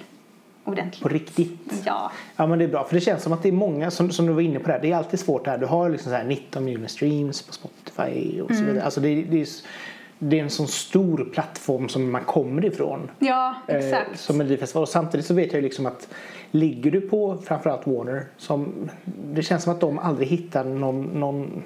[0.65, 1.03] ordentligt.
[1.03, 1.83] På riktigt.
[1.85, 2.13] Ja.
[2.37, 4.27] Ja men det är bra för det känns som att det är många som, som
[4.27, 4.79] du var inne på där.
[4.83, 5.59] Det är alltid svårt där.
[5.59, 8.85] Du har liksom så här 19 miljoner streams på Spotify och så vidare.
[8.85, 9.47] Alltså det, det, är,
[10.19, 13.11] det är en sån stor plattform som man kommer ifrån.
[13.19, 14.21] Ja, eh, exakt.
[14.21, 14.83] som Melodifestival.
[14.83, 16.09] Och samtidigt så vet jag ju liksom att
[16.51, 21.63] ligger du på framförallt Warner som det känns som att de aldrig hittar någon, någon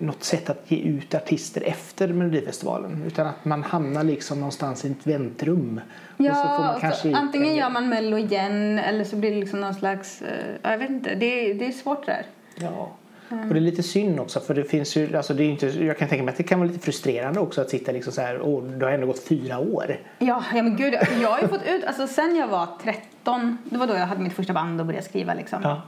[0.00, 4.90] något sätt att ge ut artister efter Melodifestivalen utan att man hamnar liksom någonstans i
[4.90, 5.80] ett väntrum.
[6.16, 9.04] och så får Ja, man kanske så, ut antingen en- gör man Mello igen eller
[9.04, 12.06] så blir det liksom någon slags, eh, jag vet inte, det, är- det är svårt
[12.06, 12.26] där.
[12.54, 12.90] Ja.
[13.32, 15.98] Och det är lite synd också för det finns ju, alltså det är inte, jag
[15.98, 18.40] kan tänka mig att det kan vara lite frustrerande också att sitta liksom så här,
[18.42, 19.96] åh, det har ändå gått fyra år.
[20.18, 23.78] Ja, ja men gud, jag har ju fått ut, alltså sen jag var 13, det
[23.78, 25.58] var då jag hade mitt första band och började skriva liksom.
[25.62, 25.82] Ja.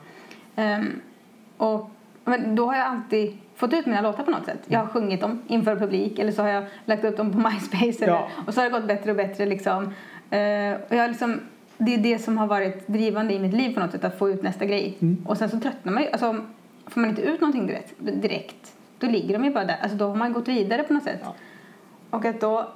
[0.57, 1.01] Ehm,
[1.57, 1.91] och,
[2.25, 4.59] men då har jag alltid fått ut mina låtar på något sätt.
[4.67, 8.05] Jag har sjungit dem inför publik eller så har jag lagt upp dem på MySpace
[8.05, 8.29] eller, Ja.
[8.47, 9.83] och så har det gått bättre och bättre liksom.
[10.31, 11.41] Eh, och jag liksom
[11.79, 14.31] det är det som har varit drivande i mitt liv på något sätt, att få
[14.31, 14.99] ut nästa grej.
[15.27, 16.37] Och sen så tröttnar man ju, alltså
[16.87, 19.77] får man inte ut någonting direkt, direkt då ligger de ju bara där.
[19.83, 21.21] Alltså då har man gått vidare på något sätt.
[21.23, 21.35] Ja.
[22.11, 22.69] Och att då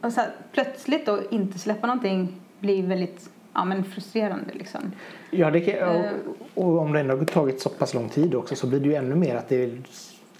[0.00, 4.80] och så här, plötsligt då inte släppa någonting blir väldigt ja, men frustrerande liksom.
[5.30, 6.10] Ja, det kan, Eh.
[6.54, 8.88] och, och om det ändå har tagit så pass lång tid också så blir det
[8.88, 9.70] ju ännu mer att det,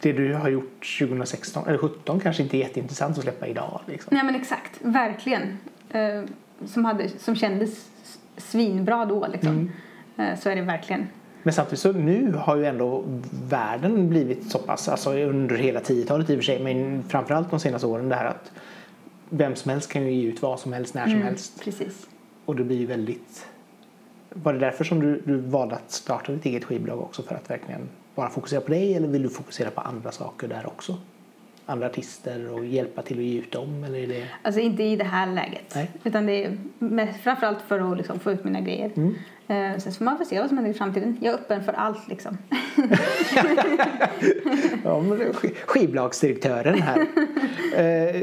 [0.02, 3.80] det du har gjort 2016 eller 2017 kanske inte är jätteintressant att släppa idag.
[3.86, 4.16] Liksom.
[4.16, 5.58] Nej men exakt, verkligen.
[5.90, 6.22] Eh,
[6.66, 7.90] som, hade, som kändes
[8.36, 9.70] svinbra då liksom.
[10.16, 11.06] Eh, så är det verkligen.
[11.42, 13.04] Men samtidigt så nu har ju ändå
[13.48, 17.60] världen blivit så pass, alltså under hela 10-talet i och för sig, men framförallt de
[17.60, 18.52] senaste åren det här att
[19.28, 21.64] vem som helst kan ju ge ut vad som helst när som helst.
[21.64, 22.06] Precis.
[22.44, 23.46] Och det blir ju väldigt...
[24.30, 27.50] Var det därför som du, du valde att starta ditt eget skivbolag också för att
[27.50, 30.98] verkligen bara fokusera på dig eller vill du fokusera på andra saker där också?
[31.66, 34.26] Andra artister och hjälpa till att ge ut dem eller är det...
[34.42, 35.74] Alltså inte i det här läget.
[35.74, 35.90] Nej.
[36.04, 38.90] Utan det är mest, framförallt för att liksom få ut mina grejer.
[38.96, 39.14] Mm.
[39.52, 41.16] Eh, sen får man få se vad som händer i framtiden.
[41.20, 42.38] Jag är öppen för allt liksom.
[44.84, 45.02] Ja,
[45.66, 47.06] skivbolagsdirektören här.
[47.76, 48.20] eh,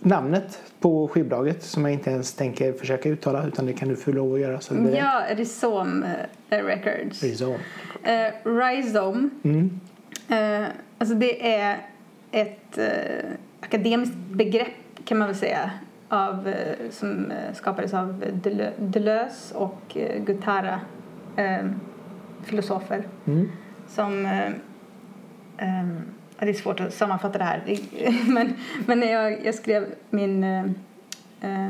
[0.00, 4.12] namnet på skivbolaget som jag inte ens tänker försöka uttala utan det kan du få
[4.12, 4.60] lov att göra.
[4.60, 6.06] Så Ja, Rhizome
[6.50, 7.22] eh, Records.
[7.22, 7.58] Rhizome.
[8.02, 9.80] Eh, Rhizome, Mm.
[10.28, 10.68] eh,
[10.98, 11.76] alltså det är
[12.30, 13.30] ett eh,
[13.60, 14.68] akademiskt begrepp
[15.04, 15.70] kan man väl säga
[16.08, 20.80] av, eh, som eh, skapades av Deleu- Deleuze och eh, Guattara,
[21.36, 21.66] eh,
[22.42, 23.06] filosofer.
[23.26, 23.48] Mm.
[23.88, 24.22] som
[26.40, 27.78] det är svårt att sammanfatta det här
[28.32, 28.54] men,
[28.86, 30.40] men när jag, jag skrev min,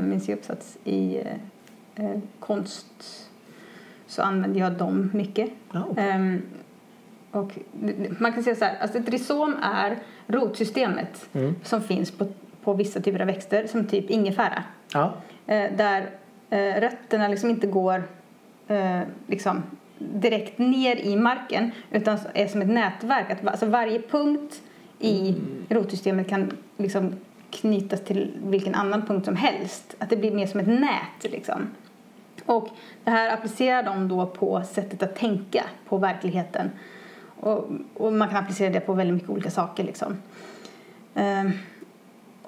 [0.01, 1.23] min C-uppsats i
[2.41, 2.87] konst
[4.07, 5.51] så använde jag dem mycket.
[5.97, 6.43] Ehm,
[7.31, 7.59] och
[8.19, 11.29] man kan säga så här, alltså ett rhizom är rotsystemet
[11.63, 12.27] som finns på,
[12.69, 14.65] på vissa typer av växter, som typ ingefära.
[14.93, 15.15] Ja.
[15.47, 16.11] Eh, där
[16.51, 18.03] eh, rötterna liksom inte går
[18.69, 19.63] eh, liksom
[19.99, 23.31] direkt ner i marken utan är som ett nätverk.
[23.31, 24.63] Att, alltså varje punkt
[24.99, 25.37] i
[25.69, 27.17] rotsystemet kan liksom
[27.51, 29.95] knytas till vilken annan punkt som helst.
[29.99, 31.71] Att det blir mer som ett nät liksom.
[32.47, 32.69] Och
[33.05, 36.71] det här applicerar de då på sättet att tänka på verkligheten.
[37.41, 40.17] Och, och man kan applicera det på väldigt mycket olika saker liksom.
[41.15, 41.53] Ehm,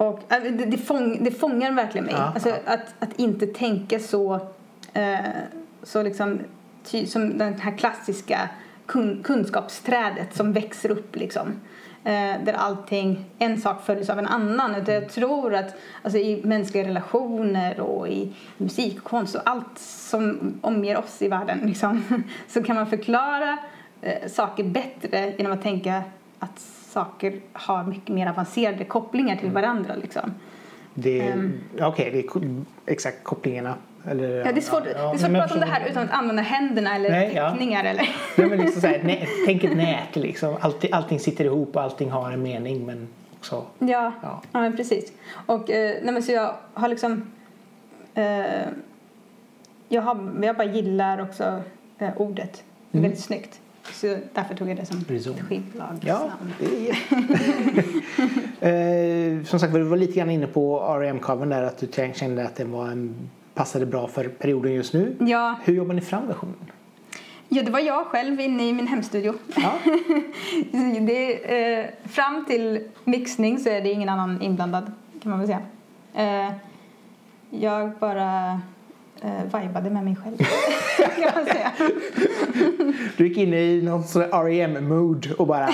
[0.01, 2.15] och äh, det, det, fång, det fångar verkligen mig.
[2.17, 2.55] Ja, alltså, ja.
[2.65, 4.39] Att, att inte tänka så,
[4.93, 5.19] eh,
[5.83, 6.39] så liksom,
[6.83, 8.49] ty, som den här klassiska
[8.85, 11.47] kun, kunskapsträdet som växer upp liksom.
[12.03, 14.75] Eh, där allting, en sak följs av en annan.
[14.75, 19.79] Utan jag tror att alltså, i mänskliga relationer och i musik och konst och allt
[19.79, 23.57] som omger oss i världen liksom, så kan man förklara
[24.01, 26.03] eh, saker bättre genom att tänka
[26.39, 29.95] att saker har mycket mer avancerade kopplingar till varandra.
[29.95, 30.33] Liksom.
[30.93, 31.53] Det, Ehm.
[31.81, 33.75] Okej, det är ko- exakt kopplingarna.
[34.07, 36.11] Eller, Ja, det är svårt, det är svårt att prata om det här utan att
[36.11, 37.49] använda händerna eller Nej, ja.
[37.51, 37.83] teckningar.
[37.83, 38.09] Eller.
[38.37, 40.57] Nej, men liksom så här, nä, tänk ett nät liksom.
[40.61, 43.07] Allting, allting sitter ihop och allting har en mening men
[43.39, 43.55] också...
[43.79, 43.87] Ja,
[44.21, 44.41] Ja.
[44.51, 44.61] ja.
[44.61, 45.13] men precis.
[45.45, 47.31] Och eh, nej, men så jag har liksom...
[48.13, 48.43] Eh,
[49.89, 51.61] jag, har, jag bara gillar också
[51.99, 52.63] eh, ordet.
[52.91, 53.01] Det är Mm.
[53.09, 53.59] väldigt snyggt.
[53.91, 55.35] Så därför tog jag det som Rhizom.
[55.49, 55.99] skivbolagsnamn.
[56.05, 56.29] Ja,
[58.61, 59.37] är...
[59.39, 62.55] eh, som sagt du var lite grann inne på R.E.M-covern där att du kände att
[62.55, 63.15] den var en,
[63.53, 65.15] passade bra för perioden just nu.
[65.19, 66.55] Ja, Hur jobbar ni fram versionen?
[67.53, 69.33] ja, det var jag själv inne i min hemstudio.
[69.55, 69.73] Ja.
[71.01, 71.33] det,
[71.79, 75.61] eh, fram till mixning så är det ingen annan inblandad kan man väl säga.
[76.13, 76.53] Eh,
[77.49, 78.61] jag bara
[79.21, 80.37] eh, vibade med mig själv
[81.21, 81.71] kan man säga.
[83.17, 85.69] Du gick in i någon sån R.E.M-mood och bara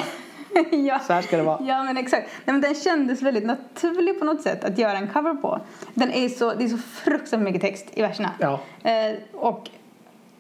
[0.72, 1.00] ja.
[1.00, 1.60] så här ska det vara.
[1.68, 2.30] Ja men exakt.
[2.46, 5.62] Nej, men den kändes väldigt naturlig på något sätt att göra en cover på.
[5.94, 8.32] Den är så, det är så fruktansvärt mycket text i verserna.
[8.40, 8.60] Ja.
[8.84, 9.70] Eh, och,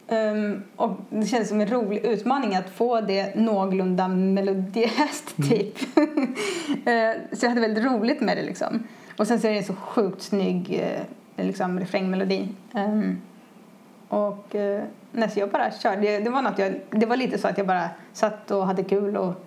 [0.07, 5.77] ehm, och det kändes som en rolig utmaning att få det någorlunda melodiöst typ.
[6.85, 8.83] eh, så jag hade väldigt roligt med det liksom.
[9.17, 11.01] Och sen så är det en så sjukt snygg eh,
[11.37, 12.47] liksom, refrängmelodi.
[12.73, 13.21] Ehm,
[14.09, 16.01] och eh, nej, jag bara körde.
[16.01, 18.83] Det, det var något jag, det var lite så att jag bara satt och hade
[18.83, 19.43] kul och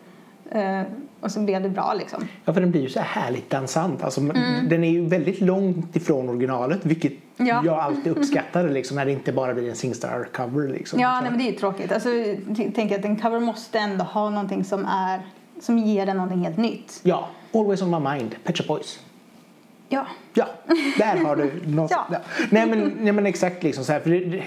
[0.51, 0.83] Eh,
[1.21, 2.29] och så blev det bra liksom.
[2.45, 4.03] Ja, för den blir ju så här härligt dansant.
[4.03, 4.21] Alltså,
[4.69, 7.63] Den är ju väldigt långt ifrån originalet, vilket Ja.
[7.65, 10.69] jag alltid uppskattade liksom, när det inte bara blir en Singstar-cover.
[10.69, 11.01] Liksom.
[11.01, 11.93] Ja, nej, men det är ju tråkigt.
[11.93, 15.21] Alltså, jag tänker att en cover måste ändå ha någonting som är
[15.61, 17.01] som ger den någonting helt nytt.
[17.03, 19.01] ja, Always on my mind, Pet Boys.
[19.93, 20.07] Ja.
[20.35, 20.47] Ja,
[20.99, 21.91] där har du något.
[21.95, 22.07] Ja.
[22.13, 22.19] Ja.
[22.51, 24.43] Nej, men, nej men exakt liksom så här, för det, det,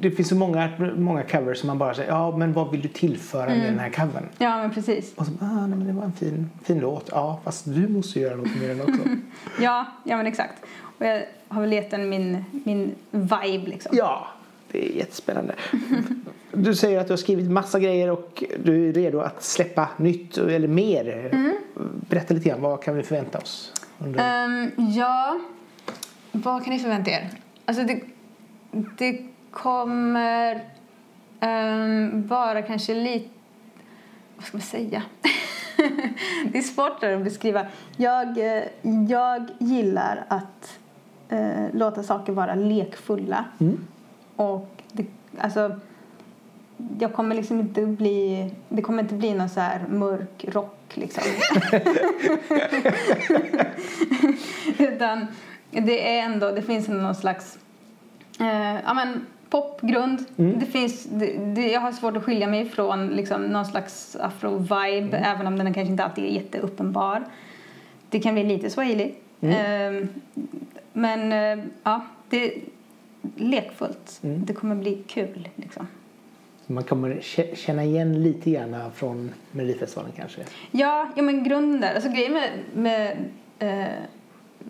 [0.00, 2.88] det finns så många, många covers som man bara säger, ja men vad vill du
[2.88, 3.58] tillföra Mm.
[3.58, 4.28] med den här covern?
[4.38, 5.12] Ja, men precis.
[5.16, 7.08] Och så, ah, nej, men det var en fin, fin låt.
[7.12, 9.02] Ja, fast du måste göra något med den också.
[9.60, 10.62] Ja, ja men exakt.
[10.98, 13.96] Och jag har väl gett den min, min vibe liksom.
[13.96, 14.26] ja,
[14.72, 15.54] det är jättespännande.
[16.52, 20.38] Du säger att du har skrivit massa grejer och du är redo att släppa nytt
[20.38, 21.28] eller mer.
[21.32, 21.52] Mm.
[22.08, 23.72] Berätta lite grann, vad kan vi förvänta oss?
[24.00, 25.40] Ehm, ja,
[26.32, 27.30] vad kan ni förvänta er?
[27.64, 28.02] Alltså det,
[28.98, 30.64] det kommer
[31.40, 33.28] um, vara kanske lite...
[34.36, 35.02] Vad ska man säga?
[36.52, 37.66] det är svårt att beskriva.
[37.96, 38.62] Jag, eh,
[39.08, 40.78] jag gillar att
[41.28, 43.44] eh, låta saker vara lekfulla.
[43.58, 43.86] Mm.
[44.36, 45.06] Och det,
[45.38, 45.80] alltså,
[46.98, 48.50] jag kommer liksom inte bli...
[48.68, 51.22] Det kommer inte bli någon så här mörk rock liksom.
[54.78, 55.26] Utan
[55.70, 57.58] det är ändå, det finns ändå någon slags
[58.40, 60.24] eh, ja, men, popgrund.
[60.36, 65.22] Det finns, det, det, jag har svårt att skilja mig från liksom, någon slags afro-vibe
[65.24, 67.24] även om den kanske inte alltid är jätteuppenbar.
[68.08, 69.14] Det kan bli lite swahili.
[69.40, 70.06] Eh,
[70.92, 72.62] men eh, ja, det är
[73.36, 74.18] lekfullt.
[74.20, 75.86] Det kommer bli kul liksom.
[76.70, 80.40] Man kommer kä- känna igen lite grann från Melodifestivalen kanske.
[80.70, 81.94] Ja, ja men grunden.
[81.94, 83.16] Alltså grejen med, med,
[83.58, 83.88] eh,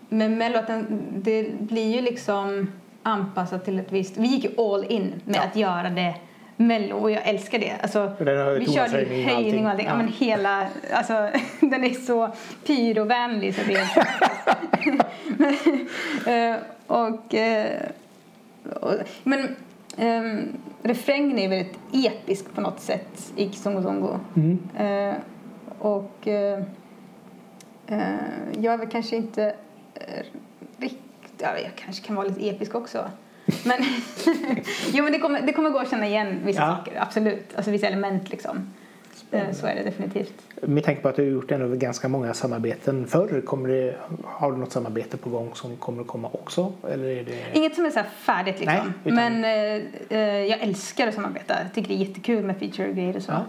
[0.09, 2.71] med Mello att den, det blir ju liksom
[3.03, 4.17] anpassat till ett visst...
[4.17, 5.41] Vi gick ju all in med Ja.
[5.41, 6.15] att göra det
[6.57, 7.73] Mello och jag älskar det.
[7.81, 8.11] Alltså,
[8.59, 9.87] vi körde ju och höjning och allting.
[9.87, 9.87] allting.
[9.87, 9.95] Ja.
[9.97, 11.29] men hela, alltså,
[11.59, 12.29] den är så
[12.65, 13.87] pyrovänlig så det är
[16.25, 17.81] men, eh, och, eh,
[18.81, 18.93] och,
[19.23, 19.55] men
[19.97, 24.19] um, refrängen är väldigt episk på något sätt i Kizungo Zongo.
[24.35, 24.59] Mm.
[24.77, 25.15] Eh,
[25.79, 26.63] och eh,
[27.87, 28.15] eh,
[28.59, 29.55] jag är väl kanske inte
[30.77, 31.01] riktigt...
[31.37, 33.09] Ja, jag kanske kan vara lite episk också.
[33.65, 33.77] Men,
[34.93, 36.77] jo, men det, kommer, det kommer gå att känna igen vissa Ja.
[36.77, 37.55] saker, absolut.
[37.55, 38.73] Alltså vissa element liksom.
[39.31, 40.33] Eh, så är det definitivt.
[40.61, 44.51] Med tanke på att du har gjort ändå ganska många samarbeten förr, kommer det, har
[44.51, 46.73] du något samarbete på gång som kommer att komma också?
[46.91, 47.37] Eller är det...
[47.53, 48.75] Inget som är så färdigt liksom.
[48.77, 51.53] Nej, utan- Men eh, eh, jag älskar att samarbeta.
[51.63, 53.31] Jag tycker det är jättekul med feature-grejer och så.
[53.31, 53.41] Ja.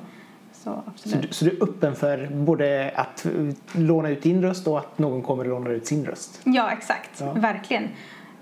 [0.53, 3.27] Så Så, du- så du är öppen för både att
[3.73, 6.41] låna ut din röst och att någon kommer att låna ut sin röst?
[6.45, 7.21] Ja, exakt.
[7.21, 7.33] Ja.
[7.33, 7.89] Verkligen.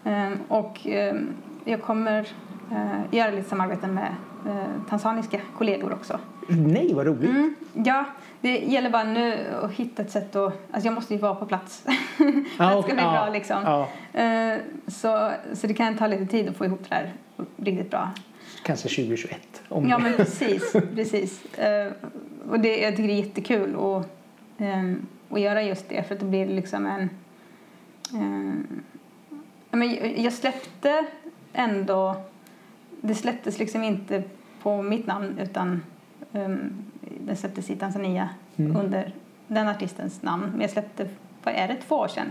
[0.05, 1.29] Ehm, och ehm,
[1.65, 2.19] jag kommer
[2.73, 4.15] eh, göra lite samarbeten med
[4.47, 6.19] eh, tanzaniska kollegor också.
[6.49, 7.31] Nej, vad roligt!
[7.31, 8.05] Mm, ja,
[8.41, 10.53] det gäller bara nu att hitta ett sätt att...
[10.71, 11.85] Alltså jag måste ju vara på plats.
[12.57, 13.63] för att det ska bli bra liksom.
[13.65, 13.89] ja.
[14.21, 17.13] Eh, så, så det kan ta lite tid att få ihop det där
[17.57, 18.11] riktigt bra.
[18.63, 19.63] Kanske 2021.
[19.69, 21.55] Om Ja men precis, precis.
[21.55, 21.93] Eh,
[22.51, 24.07] och det, jag tycker det är jättekul att,
[24.59, 27.11] ehm, att göra just det för att det blir liksom en...
[28.15, 28.83] ehm,
[29.71, 31.05] men jag släppte
[31.53, 32.17] ändå...
[33.01, 34.23] Det släpptes liksom inte
[34.63, 35.83] på mitt namn utan
[36.33, 36.59] um,
[37.21, 38.77] den släpptes i Tanzania Mm.
[38.77, 39.13] under
[39.47, 40.51] den artistens namn.
[40.53, 41.09] Men jag släppte,
[41.43, 42.27] vad är det, två år sedan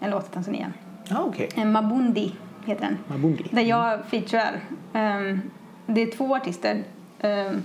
[0.00, 0.72] en låt i Tanzania.
[1.08, 1.48] Ja, okej.
[1.54, 2.32] En Mabundi
[2.64, 2.98] heter den.
[3.08, 3.44] Mabundi.
[3.50, 4.60] Där jag featurear.
[4.92, 5.40] Um,
[5.86, 6.82] det är två artister.
[7.22, 7.62] Um,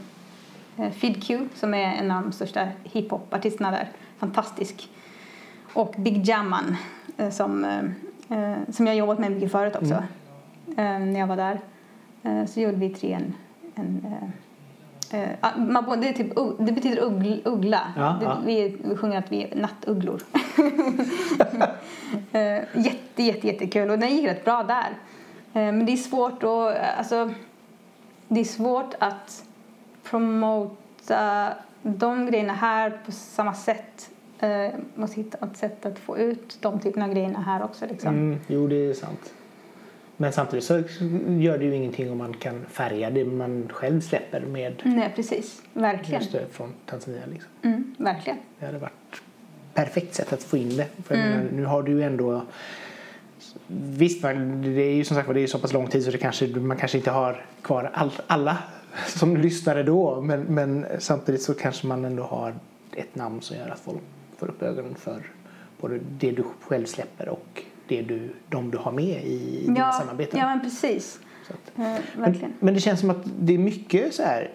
[0.77, 3.89] eh, Fid Q som är en av de största hiphop-artisterna där.
[4.17, 4.89] Fantastisk.
[5.73, 6.75] Och Big Jamman
[7.17, 9.93] eh, som, eh, eh, som jag jobbat med mycket förut också.
[10.77, 11.59] eh, när jag var där.
[12.25, 13.33] Eh, så gjorde vi tre en...
[13.75, 14.05] en
[15.11, 17.81] eh, eh, ah, Mabo- det, typ, det betyder uggl, uggla.
[17.95, 18.37] Ja, det, ja.
[18.45, 20.21] Vi, vi sjunger att vi är nattugglor.
[22.73, 24.89] Jätte, jätte, jättekul och den gick rätt bra där.
[25.53, 27.31] Men det är svårt att, alltså,
[28.27, 29.43] det är svårt att
[30.03, 34.09] promota de grejerna här på samma sätt.
[34.39, 38.09] Eh, måste hitta ett sätt att få ut de typerna av grejerna här också liksom.
[38.09, 39.33] Mm, jo, det är sant.
[40.17, 40.73] Men samtidigt så
[41.39, 45.61] gör det ju ingenting om man kan färga det man själv släpper med Nej, precis.
[45.73, 46.21] Verkligen.
[46.21, 47.21] just det från Tanzania.
[47.31, 47.51] Liksom.
[47.61, 48.37] Mm, verkligen.
[48.59, 49.21] Det hade varit
[49.73, 50.87] perfekt sätt att få in det.
[51.03, 51.29] För Mm.
[51.29, 52.41] menar, nu har du ju ändå
[53.67, 56.17] Visst, man- det är ju som sagt det är så pass lång tid så det
[56.17, 58.57] kanske, man kanske inte har kvar all, alla
[59.07, 60.21] som lyssnade då.
[60.21, 62.55] Men, men samtidigt så kanske man ändå har
[62.95, 63.99] ett namn som gör att folk
[64.37, 65.21] får upp ögonen för
[65.81, 69.91] både det du själv släpper och det du, de du har med i dina Ja,
[69.91, 70.39] samarbeten.
[70.39, 71.19] ja, men precis.
[71.49, 74.51] Att, Eh, men, men det känns som att det är mycket så här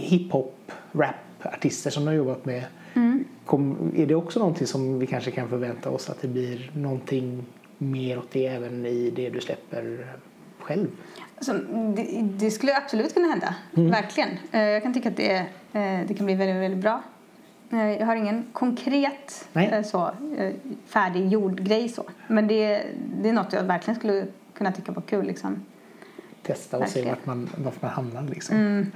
[0.00, 2.64] hiphop, rap-artister som du har jobbat med.
[2.94, 3.24] Mm.
[3.44, 7.44] Kom, är det också någonting som vi kanske kan förvänta oss att det blir någonting
[7.78, 10.06] mer åt det även i det du släpper
[10.60, 10.86] själv?
[11.36, 11.52] Alltså,
[11.96, 13.54] det, det skulle absolut kunna hända.
[13.76, 13.90] Mm.
[13.90, 14.28] Verkligen.
[14.52, 15.36] Eh, Jag kan tycka att det,
[15.72, 17.02] eh, det kan bli väldigt, väldigt bra.
[17.70, 19.66] Jag har ingen konkret Nej.
[19.72, 20.52] eh, så, eh,
[20.86, 22.04] färdiggjord grej så.
[22.28, 22.82] Men det,
[23.22, 25.26] det är något jag verkligen skulle kunna tycka var kul.
[25.26, 25.64] Liksom.
[26.42, 27.16] Testa och se Verkligen.
[27.16, 28.56] vart man, vart man hamnar liksom.
[28.56, 28.92] Mm.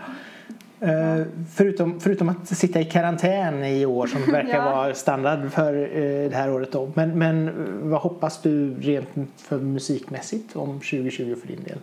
[0.81, 4.65] Eh, förutom, förutom att sitta i karantän i år som verkar Ja.
[4.65, 6.93] vara standard för eh, det här året då.
[6.95, 7.51] Men, men
[7.91, 11.79] vad hoppas du rent för musikmässigt om 2020 för din del?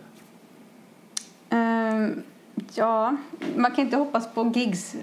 [1.50, 2.22] Ehm,
[2.74, 3.16] ja,
[3.56, 4.92] man kan inte hoppas på gigs.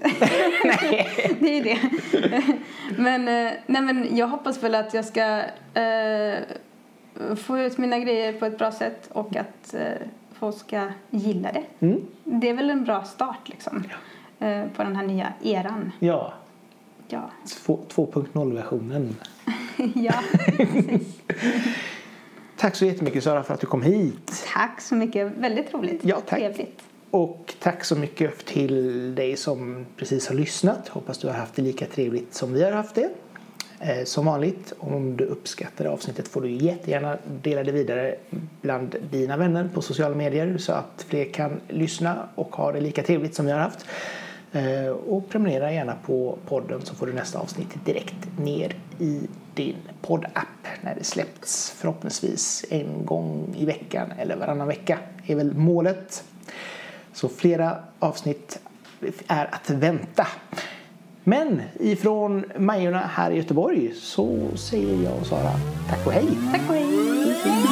[1.40, 1.78] det är det.
[2.98, 5.42] men, eh, nej, men jag hoppas väl att jag ska
[5.80, 6.38] eh,
[7.36, 10.06] få ut mina grejer på ett bra sätt och att eh,
[10.38, 11.86] folk ska gilla det.
[11.86, 12.00] Mm?
[12.24, 13.84] Det är väl en bra start liksom.
[14.38, 15.92] eh, på den här nya eran.
[15.98, 16.32] Ja,
[17.08, 17.30] Ja,
[17.66, 19.16] två- 2.0-versionen.
[19.94, 20.12] ja
[20.56, 21.18] precis.
[22.56, 24.46] Tack så jättemycket Sara för att du kom hit.
[24.54, 25.32] Tack så mycket.
[25.38, 26.00] Väldigt roligt.
[26.04, 26.38] Ja, tack.
[26.38, 26.82] Trevligt.
[27.10, 30.88] Och tack så mycket till dig som precis har lyssnat.
[30.88, 33.10] Hoppas du har haft det lika trevligt som vi har haft det.
[33.80, 38.14] Eh, som vanligt, om du uppskattar avsnittet får du jättegärna dela det vidare
[38.60, 43.02] bland dina vänner på sociala medier så att fler kan lyssna och ha det lika
[43.02, 43.86] trevligt som vi har haft.
[44.52, 49.20] Eh, och prenumerera gärna på podden så får du nästa avsnitt direkt ner i
[49.54, 55.54] din poddapp när det släpps förhoppningsvis en gång i veckan eller varannan vecka är väl
[55.54, 56.24] målet.
[57.16, 58.58] Så flera avsnitt
[59.26, 60.26] är att vänta.
[61.24, 65.52] Men ifrån Majorna här i Göteborg så säger jag och Sara
[65.88, 66.28] tack och hej.
[66.52, 67.65] Tack och hej.